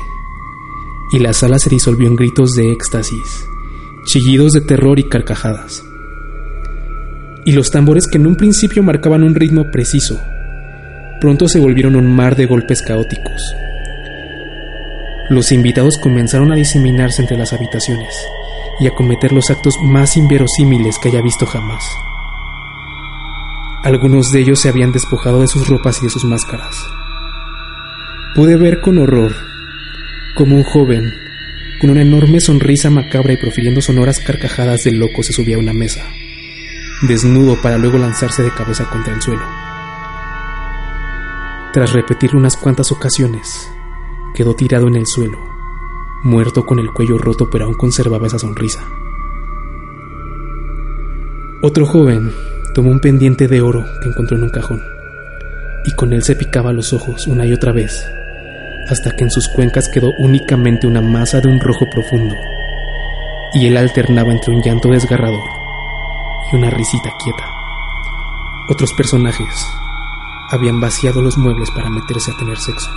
y 1.13 1.19
la 1.19 1.33
sala 1.33 1.59
se 1.59 1.71
disolvió 1.71 2.07
en 2.07 2.15
gritos 2.15 2.55
de 2.55 2.71
éxtasis, 2.71 3.45
chillidos 4.05 4.53
de 4.53 4.61
terror 4.61 5.01
y 5.01 5.09
carcajadas. 5.09 5.83
Y 7.45 7.51
los 7.51 7.73
tambores 7.73 8.07
que 8.07 8.19
en 8.19 8.29
un 8.29 8.37
principio 8.37 8.85
marcaban 8.85 9.25
un 9.25 9.35
ritmo 9.35 9.73
preciso, 9.73 10.21
pronto 11.21 11.49
se 11.49 11.59
volvieron 11.59 11.97
un 11.97 12.15
mar 12.15 12.37
de 12.37 12.47
golpes 12.47 12.81
caóticos. 12.81 13.43
Los 15.31 15.53
invitados 15.53 15.97
comenzaron 15.97 16.51
a 16.51 16.57
diseminarse 16.57 17.23
entre 17.23 17.37
las 17.37 17.53
habitaciones 17.53 18.27
y 18.81 18.89
a 18.89 18.91
cometer 18.97 19.31
los 19.31 19.49
actos 19.49 19.79
más 19.81 20.17
inverosímiles 20.17 20.99
que 20.99 21.09
haya 21.09 21.23
visto 21.23 21.47
jamás. 21.47 21.97
Algunos 23.85 24.33
de 24.33 24.41
ellos 24.41 24.59
se 24.59 24.69
habían 24.69 24.91
despojado 24.91 25.41
de 25.41 25.47
sus 25.47 25.69
ropas 25.69 26.01
y 26.01 26.07
de 26.07 26.11
sus 26.11 26.25
máscaras. 26.25 26.85
Pude 28.35 28.57
ver 28.57 28.81
con 28.81 28.99
horror 28.99 29.33
como 30.35 30.57
un 30.57 30.65
joven, 30.65 31.15
con 31.81 31.91
una 31.91 32.03
enorme 32.03 32.41
sonrisa 32.41 32.91
macabra 32.91 33.33
y 33.33 33.37
profiriendo 33.37 33.81
sonoras 33.81 34.19
carcajadas 34.19 34.83
de 34.83 34.91
loco, 34.91 35.23
se 35.23 35.33
subía 35.33 35.55
a 35.55 35.61
una 35.61 35.73
mesa, 35.73 36.03
desnudo 37.03 37.55
para 37.63 37.79
luego 37.79 37.99
lanzarse 37.99 38.43
de 38.43 38.51
cabeza 38.51 38.91
contra 38.91 39.15
el 39.15 39.23
suelo. 39.23 39.47
Tras 41.73 41.93
repetirlo 41.93 42.41
unas 42.41 42.57
cuantas 42.57 42.91
ocasiones, 42.91 43.71
quedó 44.35 44.55
tirado 44.55 44.89
en 44.89 44.97
el 44.97 45.07
suelo, 45.07 45.39
muerto 46.23 46.65
con 46.67 46.79
el 46.79 46.91
cuello 46.93 47.19
roto 47.19 47.49
pero 47.51 47.67
aún 47.67 47.75
conservaba 47.75 48.27
esa 48.27 48.39
sonrisa. 48.39 48.85
Otro 51.63 51.87
joven 51.87 52.33
tomó 52.75 52.91
un 52.91 53.01
pendiente 53.01 53.49
de 53.49 53.61
oro 53.61 53.85
que 54.03 54.09
encontró 54.09 54.37
en 54.37 54.45
un 54.45 54.51
cajón 54.51 54.83
y 55.85 55.93
con 55.93 56.13
él 56.13 56.23
se 56.23 56.37
picaba 56.37 56.73
los 56.73 56.93
ojos 56.93 57.27
una 57.27 57.47
y 57.47 57.53
otra 57.53 57.73
vez 57.73 58.07
hasta 58.91 59.15
que 59.15 59.25
en 59.25 59.31
sus 59.31 59.49
cuencas 59.49 59.89
quedó 59.89 60.11
únicamente 60.19 60.87
una 60.87 61.01
masa 61.01 61.41
de 61.41 61.49
un 61.49 61.61
rojo 61.61 61.87
profundo, 61.89 62.35
y 63.55 63.67
él 63.67 63.77
alternaba 63.77 64.33
entre 64.33 64.53
un 64.55 64.63
llanto 64.63 64.89
desgarrador 64.89 65.49
y 66.53 66.57
una 66.57 66.71
risita 66.71 67.11
quieta. 67.23 67.45
Otros 68.69 68.93
personajes 68.93 69.67
habían 70.51 70.81
vaciado 70.81 71.23
los 71.23 71.39
muebles 71.39 71.71
para 71.71 71.91
meterse 71.91 72.33
a 72.33 72.37
tener 72.37 72.59
sexo. 72.59 72.91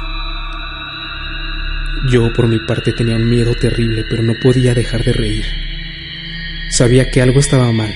Yo 2.10 2.34
por 2.34 2.48
mi 2.48 2.60
parte 2.60 2.92
tenía 2.92 3.16
un 3.16 3.30
miedo 3.30 3.54
terrible, 3.56 4.04
pero 4.10 4.24
no 4.24 4.34
podía 4.42 4.74
dejar 4.74 5.04
de 5.04 5.14
reír. 5.14 5.46
Sabía 6.70 7.10
que 7.10 7.22
algo 7.22 7.40
estaba 7.40 7.72
mal. 7.72 7.94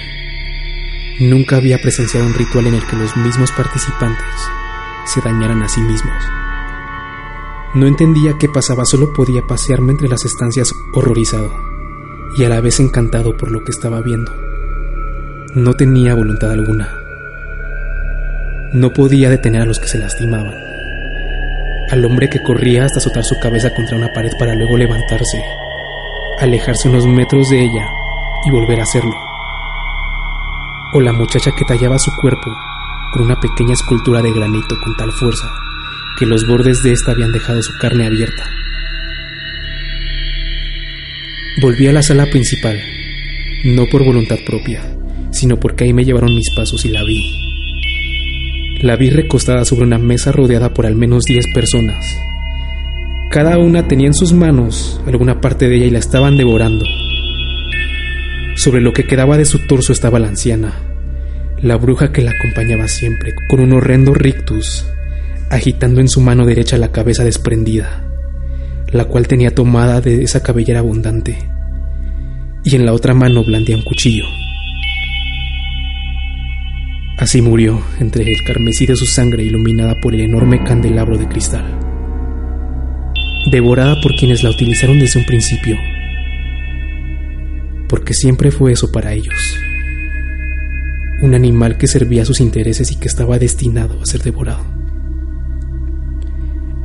Nunca 1.20 1.58
había 1.58 1.82
presenciado 1.82 2.28
un 2.28 2.34
ritual 2.34 2.68
en 2.68 2.76
el 2.76 2.86
que 2.86 2.96
los 2.96 3.18
mismos 3.18 3.52
participantes 3.52 4.26
se 5.06 5.20
dañaran 5.22 5.64
a 5.64 5.68
sí 5.68 5.82
mismos. 5.82 6.24
No 7.74 7.88
entendía 7.88 8.38
qué 8.40 8.48
pasaba, 8.48 8.86
solo 8.86 9.14
podía 9.14 9.42
pasearme 9.42 9.92
entre 9.92 10.08
las 10.08 10.26
estancias 10.26 10.74
horrorizado 10.94 11.52
y 12.38 12.44
a 12.44 12.50
la 12.50 12.62
vez 12.62 12.80
encantado 12.80 13.36
por 13.36 13.52
lo 13.52 13.64
que 13.64 13.72
estaba 13.72 14.02
viendo. 14.02 14.32
No 15.54 15.74
tenía 15.74 16.14
voluntad 16.14 16.52
alguna. 16.52 16.90
No 18.74 18.94
podía 18.94 19.30
detener 19.30 19.64
a 19.64 19.66
los 19.66 19.80
que 19.80 19.88
se 19.88 19.98
lastimaban. 19.98 20.54
Al 21.90 22.04
hombre 22.04 22.30
que 22.30 22.44
corría 22.44 22.84
hasta 22.84 23.00
azotar 23.00 23.24
su 23.24 23.40
cabeza 23.40 23.74
contra 23.74 23.96
una 23.96 24.12
pared 24.12 24.32
para 24.38 24.56
luego 24.56 24.76
levantarse, 24.76 25.42
alejarse 26.40 26.90
unos 26.90 27.06
metros 27.06 27.50
de 27.50 27.62
ella 27.62 27.88
y 28.46 28.52
volver 28.52 28.80
a 28.80 28.84
hacerlo. 28.84 29.16
O 30.94 31.00
la 31.00 31.14
muchacha 31.14 31.52
que 31.58 31.64
tallaba 31.66 31.98
su 31.98 32.12
cuerpo 32.22 32.52
con 33.14 33.24
una 33.24 33.40
pequeña 33.40 33.74
escultura 33.74 34.22
de 34.22 34.34
granito 34.34 34.76
con 34.84 34.98
tal 34.98 35.12
fuerza 35.14 35.48
que 36.18 36.26
los 36.26 36.46
bordes 36.48 36.84
de 36.84 36.92
ésta 36.92 37.12
habían 37.12 37.32
dejado 37.32 37.62
su 37.62 37.78
carne 37.78 38.06
abierta. 38.06 38.50
Volví 41.62 41.88
a 41.88 41.94
la 41.94 42.02
sala 42.02 42.26
principal, 42.26 42.82
no 43.64 43.86
por 43.86 44.04
voluntad 44.04 44.38
propia, 44.46 44.84
sino 45.32 45.58
porque 45.58 45.86
ahí 45.86 45.94
me 45.94 46.04
llevaron 46.04 46.36
mis 46.36 46.54
pasos 46.56 46.84
y 46.86 46.90
la 46.90 47.04
vi. 47.04 47.47
La 48.82 48.96
vi 48.96 49.10
recostada 49.10 49.66
sobre 49.66 49.86
una 49.86 49.98
mesa 49.98 50.32
rodeada 50.32 50.72
por 50.74 50.86
al 50.86 50.96
menos 50.96 51.24
diez 51.24 51.46
personas. 51.52 52.20
Cada 53.32 53.58
una 53.58 53.88
tenía 53.88 54.06
en 54.06 54.14
sus 54.14 54.34
manos 54.34 55.02
alguna 55.08 55.42
parte 55.42 55.68
de 55.68 55.78
ella 55.78 55.86
y 55.88 55.90
la 55.90 56.00
estaban 56.00 56.38
devorando. 56.38 56.86
Sobre 58.56 58.82
lo 58.82 58.94
que 58.94 59.06
quedaba 59.06 59.36
de 59.36 59.46
su 59.46 59.66
torso 59.66 59.94
estaba 59.94 60.20
la 60.20 60.28
anciana, 60.28 60.74
la 61.60 61.76
bruja 61.76 62.12
que 62.12 62.22
la 62.22 62.32
acompañaba 62.32 62.88
siempre, 62.88 63.34
con 63.50 63.62
un 63.62 63.74
horrendo 63.74 64.14
rictus 64.14 64.86
agitando 65.50 66.00
en 66.00 66.08
su 66.08 66.22
mano 66.22 66.46
derecha 66.46 66.78
la 66.78 66.92
cabeza 66.92 67.24
desprendida, 67.24 68.04
la 68.92 69.06
cual 69.06 69.28
tenía 69.28 69.56
tomada 69.56 70.02
de 70.02 70.24
esa 70.24 70.44
cabellera 70.44 70.80
abundante, 70.80 71.38
y 72.64 72.76
en 72.76 72.86
la 72.86 72.94
otra 72.94 73.16
mano 73.16 73.44
blandía 73.44 73.76
un 73.76 73.84
cuchillo. 73.84 74.26
Así 77.18 77.42
murió 77.42 77.82
entre 78.00 78.32
el 78.32 78.44
carmesí 78.44 78.86
de 78.86 78.96
su 78.96 79.08
sangre 79.08 79.44
iluminada 79.44 80.00
por 80.00 80.14
el 80.14 80.22
enorme 80.22 80.64
candelabro 80.64 81.18
de 81.18 81.28
cristal, 81.28 81.66
devorada 83.52 84.00
por 84.02 84.16
quienes 84.16 84.44
la 84.44 84.52
utilizaron 84.52 85.00
desde 85.00 85.20
un 85.20 85.26
principio, 85.26 85.76
porque 87.90 88.14
siempre 88.14 88.52
fue 88.52 88.74
eso 88.74 88.92
para 88.92 89.14
ellos, 89.14 89.58
un 91.24 91.34
animal 91.34 91.80
que 91.80 91.88
servía 91.88 92.22
a 92.22 92.26
sus 92.26 92.40
intereses 92.40 92.92
y 92.92 92.98
que 92.98 93.08
estaba 93.08 93.40
destinado 93.40 94.00
a 94.00 94.06
ser 94.06 94.22
devorado. 94.22 94.64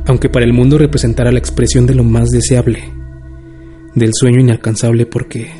Aunque 0.07 0.29
para 0.29 0.45
el 0.45 0.53
mundo 0.53 0.79
representara 0.79 1.31
la 1.31 1.39
expresión 1.39 1.85
de 1.85 1.93
lo 1.93 2.03
más 2.03 2.29
deseable, 2.29 2.91
del 3.93 4.09
sueño 4.13 4.39
inalcanzable 4.39 5.05
porque 5.05 5.51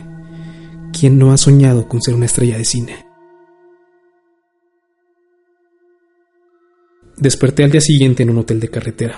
¿quién 0.91 1.19
no 1.19 1.31
ha 1.31 1.37
soñado 1.37 1.87
con 1.87 2.01
ser 2.01 2.15
una 2.15 2.25
estrella 2.25 2.57
de 2.57 2.65
cine? 2.65 3.12
Desperté 7.23 7.63
al 7.63 7.71
día 7.71 7.79
siguiente 7.79 8.21
en 8.23 8.31
un 8.31 8.39
hotel 8.39 8.59
de 8.59 8.67
carretera. 8.67 9.17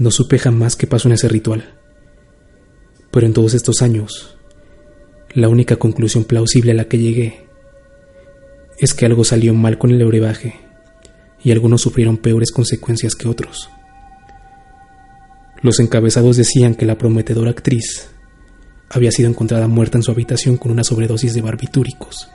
No 0.00 0.10
supe 0.10 0.40
jamás 0.40 0.74
qué 0.74 0.88
pasó 0.88 1.06
en 1.06 1.14
ese 1.14 1.28
ritual, 1.28 1.78
pero 3.12 3.26
en 3.26 3.32
todos 3.32 3.54
estos 3.54 3.80
años, 3.80 4.36
la 5.34 5.48
única 5.48 5.76
conclusión 5.76 6.24
plausible 6.24 6.72
a 6.72 6.74
la 6.74 6.86
que 6.86 6.98
llegué 6.98 7.46
es 8.76 8.92
que 8.92 9.06
algo 9.06 9.22
salió 9.22 9.54
mal 9.54 9.78
con 9.78 9.92
el 9.92 10.04
brebaje 10.04 10.56
y 11.44 11.52
algunos 11.52 11.82
sufrieron 11.82 12.16
peores 12.16 12.50
consecuencias 12.50 13.14
que 13.14 13.28
otros. 13.28 13.70
Los 15.62 15.78
encabezados 15.78 16.36
decían 16.36 16.74
que 16.74 16.86
la 16.86 16.98
prometedora 16.98 17.52
actriz 17.52 18.10
había 18.90 19.12
sido 19.12 19.28
encontrada 19.30 19.68
muerta 19.68 19.96
en 19.96 20.02
su 20.02 20.10
habitación 20.10 20.56
con 20.56 20.72
una 20.72 20.82
sobredosis 20.82 21.34
de 21.34 21.40
barbitúricos. 21.40 22.28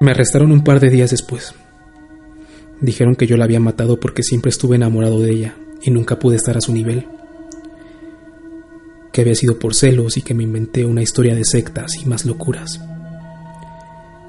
Me 0.00 0.12
arrestaron 0.12 0.52
un 0.52 0.64
par 0.64 0.80
de 0.80 0.88
días 0.88 1.10
después. 1.10 1.54
Dijeron 2.82 3.16
que 3.16 3.26
yo 3.26 3.38
la 3.38 3.44
había 3.44 3.60
matado 3.60 3.98
porque 3.98 4.22
siempre 4.22 4.50
estuve 4.50 4.76
enamorado 4.76 5.20
de 5.20 5.30
ella 5.30 5.56
y 5.80 5.90
nunca 5.90 6.18
pude 6.18 6.36
estar 6.36 6.58
a 6.58 6.60
su 6.60 6.74
nivel. 6.74 7.06
Que 9.12 9.22
había 9.22 9.34
sido 9.34 9.58
por 9.58 9.74
celos 9.74 10.18
y 10.18 10.22
que 10.22 10.34
me 10.34 10.42
inventé 10.42 10.84
una 10.84 11.00
historia 11.00 11.34
de 11.34 11.44
sectas 11.46 11.96
y 11.96 12.04
más 12.04 12.26
locuras. 12.26 12.78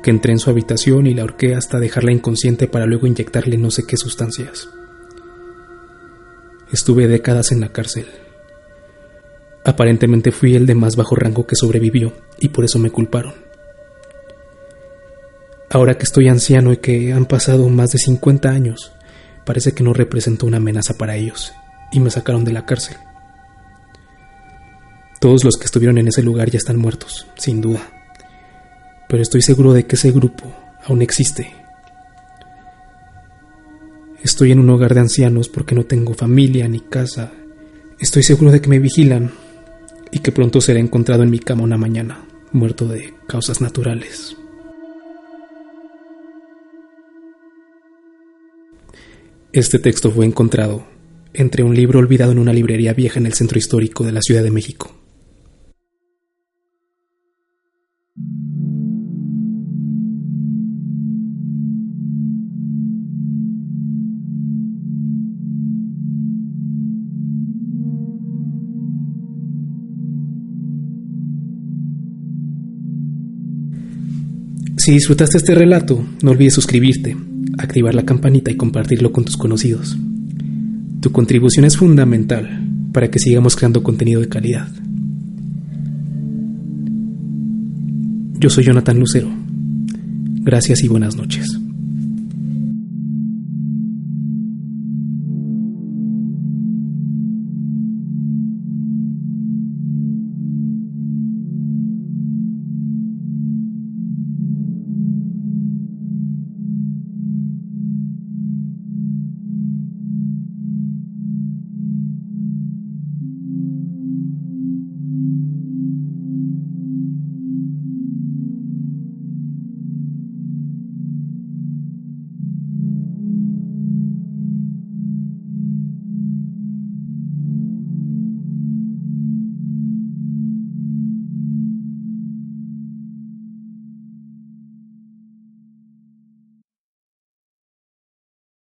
Que 0.01 0.12
entré 0.12 0.32
en 0.32 0.39
su 0.39 0.49
habitación 0.49 1.08
y 1.08 1.14
la 1.14 1.24
ahorqué 1.24 1.56
hasta 1.56 1.80
dejarla 1.80 2.14
inconsciente 2.14 2.68
para 2.68 2.86
luego 2.86 3.08
inyectarle 3.08 3.58
no 3.58 3.72
sé 3.72 3.84
qué 3.86 3.97
sustancias. 3.97 4.70
Estuve 6.72 7.10
décadas 7.10 7.51
en 7.51 7.60
la 7.60 7.74
cárcel 7.74 8.06
Aparentemente 9.66 10.32
fui 10.32 10.56
el 10.56 10.66
de 10.66 10.76
más 10.76 10.95
bajo 10.95 11.16
rango 11.16 11.47
que 11.47 11.56
sobrevivió 11.56 12.12
y 12.38 12.49
por 12.49 12.66
eso 12.66 12.80
me 12.80 12.91
culparon. 12.91 13.34
Ahora 15.74 15.97
que 15.97 16.03
estoy 16.03 16.28
anciano 16.28 16.71
y 16.71 16.78
que 16.78 17.13
han 17.13 17.26
pasado 17.26 17.67
más 17.67 17.93
de 17.93 17.97
50 17.97 18.47
años, 18.47 18.91
parece 19.43 19.71
que 19.71 19.84
no 19.84 19.91
represento 19.91 20.45
una 20.45 20.57
amenaza 20.57 20.93
para 20.99 21.15
ellos 21.15 21.51
y 21.91 21.99
me 21.99 22.11
sacaron 22.11 22.45
de 22.45 22.53
la 22.53 22.67
cárcel. 22.67 22.95
Todos 25.19 25.43
los 25.43 25.57
que 25.57 25.65
estuvieron 25.65 25.97
en 25.97 26.09
ese 26.09 26.21
lugar 26.21 26.51
ya 26.51 26.59
están 26.59 26.78
muertos, 26.78 27.26
sin 27.39 27.59
duda, 27.59 27.82
pero 29.09 29.24
estoy 29.24 29.41
seguro 29.41 29.74
de 29.74 29.88
que 29.88 29.95
ese 29.95 30.11
grupo 30.11 30.55
aún 30.86 31.01
existe. 31.01 31.51
Estoy 34.21 34.51
en 34.51 34.59
un 34.59 34.69
hogar 34.69 34.93
de 34.93 34.99
ancianos 34.99 35.49
porque 35.49 35.74
no 35.74 35.86
tengo 35.86 36.13
familia 36.13 36.67
ni 36.67 36.82
casa. 36.82 37.32
Estoy 37.97 38.21
seguro 38.21 38.51
de 38.51 38.61
que 38.61 38.69
me 38.69 38.78
vigilan 38.78 39.32
y 40.11 40.19
que 40.19 40.32
pronto 40.32 40.61
será 40.61 40.80
encontrado 40.80 41.24
en 41.24 41.32
mi 41.32 41.39
cama 41.39 41.63
una 41.63 41.78
mañana, 41.78 42.24
muerto 42.51 42.88
de 42.88 43.15
causas 43.28 43.59
naturales. 43.59 44.38
Este 49.54 49.78
texto 49.78 50.10
fue 50.10 50.26
encontrado 50.26 50.84
entre 51.32 51.62
un 51.62 51.76
libro 51.76 51.99
olvidado 51.99 52.32
en 52.32 52.39
una 52.39 52.51
librería 52.51 52.95
vieja 52.95 53.20
en 53.20 53.28
el 53.28 53.34
centro 53.34 53.60
histórico 53.60 54.04
de 54.04 54.12
la 54.12 54.20
Ciudad 54.20 54.41
de 54.41 54.49
México. 54.49 54.91
Si 74.78 74.93
disfrutaste 74.93 75.38
este 75.38 75.54
relato, 75.54 76.04
no 76.24 76.32
olvides 76.32 76.56
suscribirte, 76.56 77.16
activar 77.58 77.95
la 77.95 78.06
campanita 78.06 78.51
y 78.51 78.58
compartirlo 78.58 79.12
con 79.12 79.26
tus 79.26 79.38
conocidos. 79.38 79.97
Tu 81.01 81.12
contribución 81.12 81.66
es 81.66 81.78
fundamental 81.78 82.68
para 82.91 83.10
que 83.10 83.20
sigamos 83.20 83.56
creando 83.56 83.84
contenido 83.84 84.22
de 84.22 84.30
calidad. 84.30 84.68
Yo 88.39 88.49
soy 88.49 88.66
Jonathan 88.66 88.99
Lucero. 88.99 89.30
Gracias 90.41 90.84
y 90.84 90.88
buenas 90.88 91.16
noches. 91.16 91.62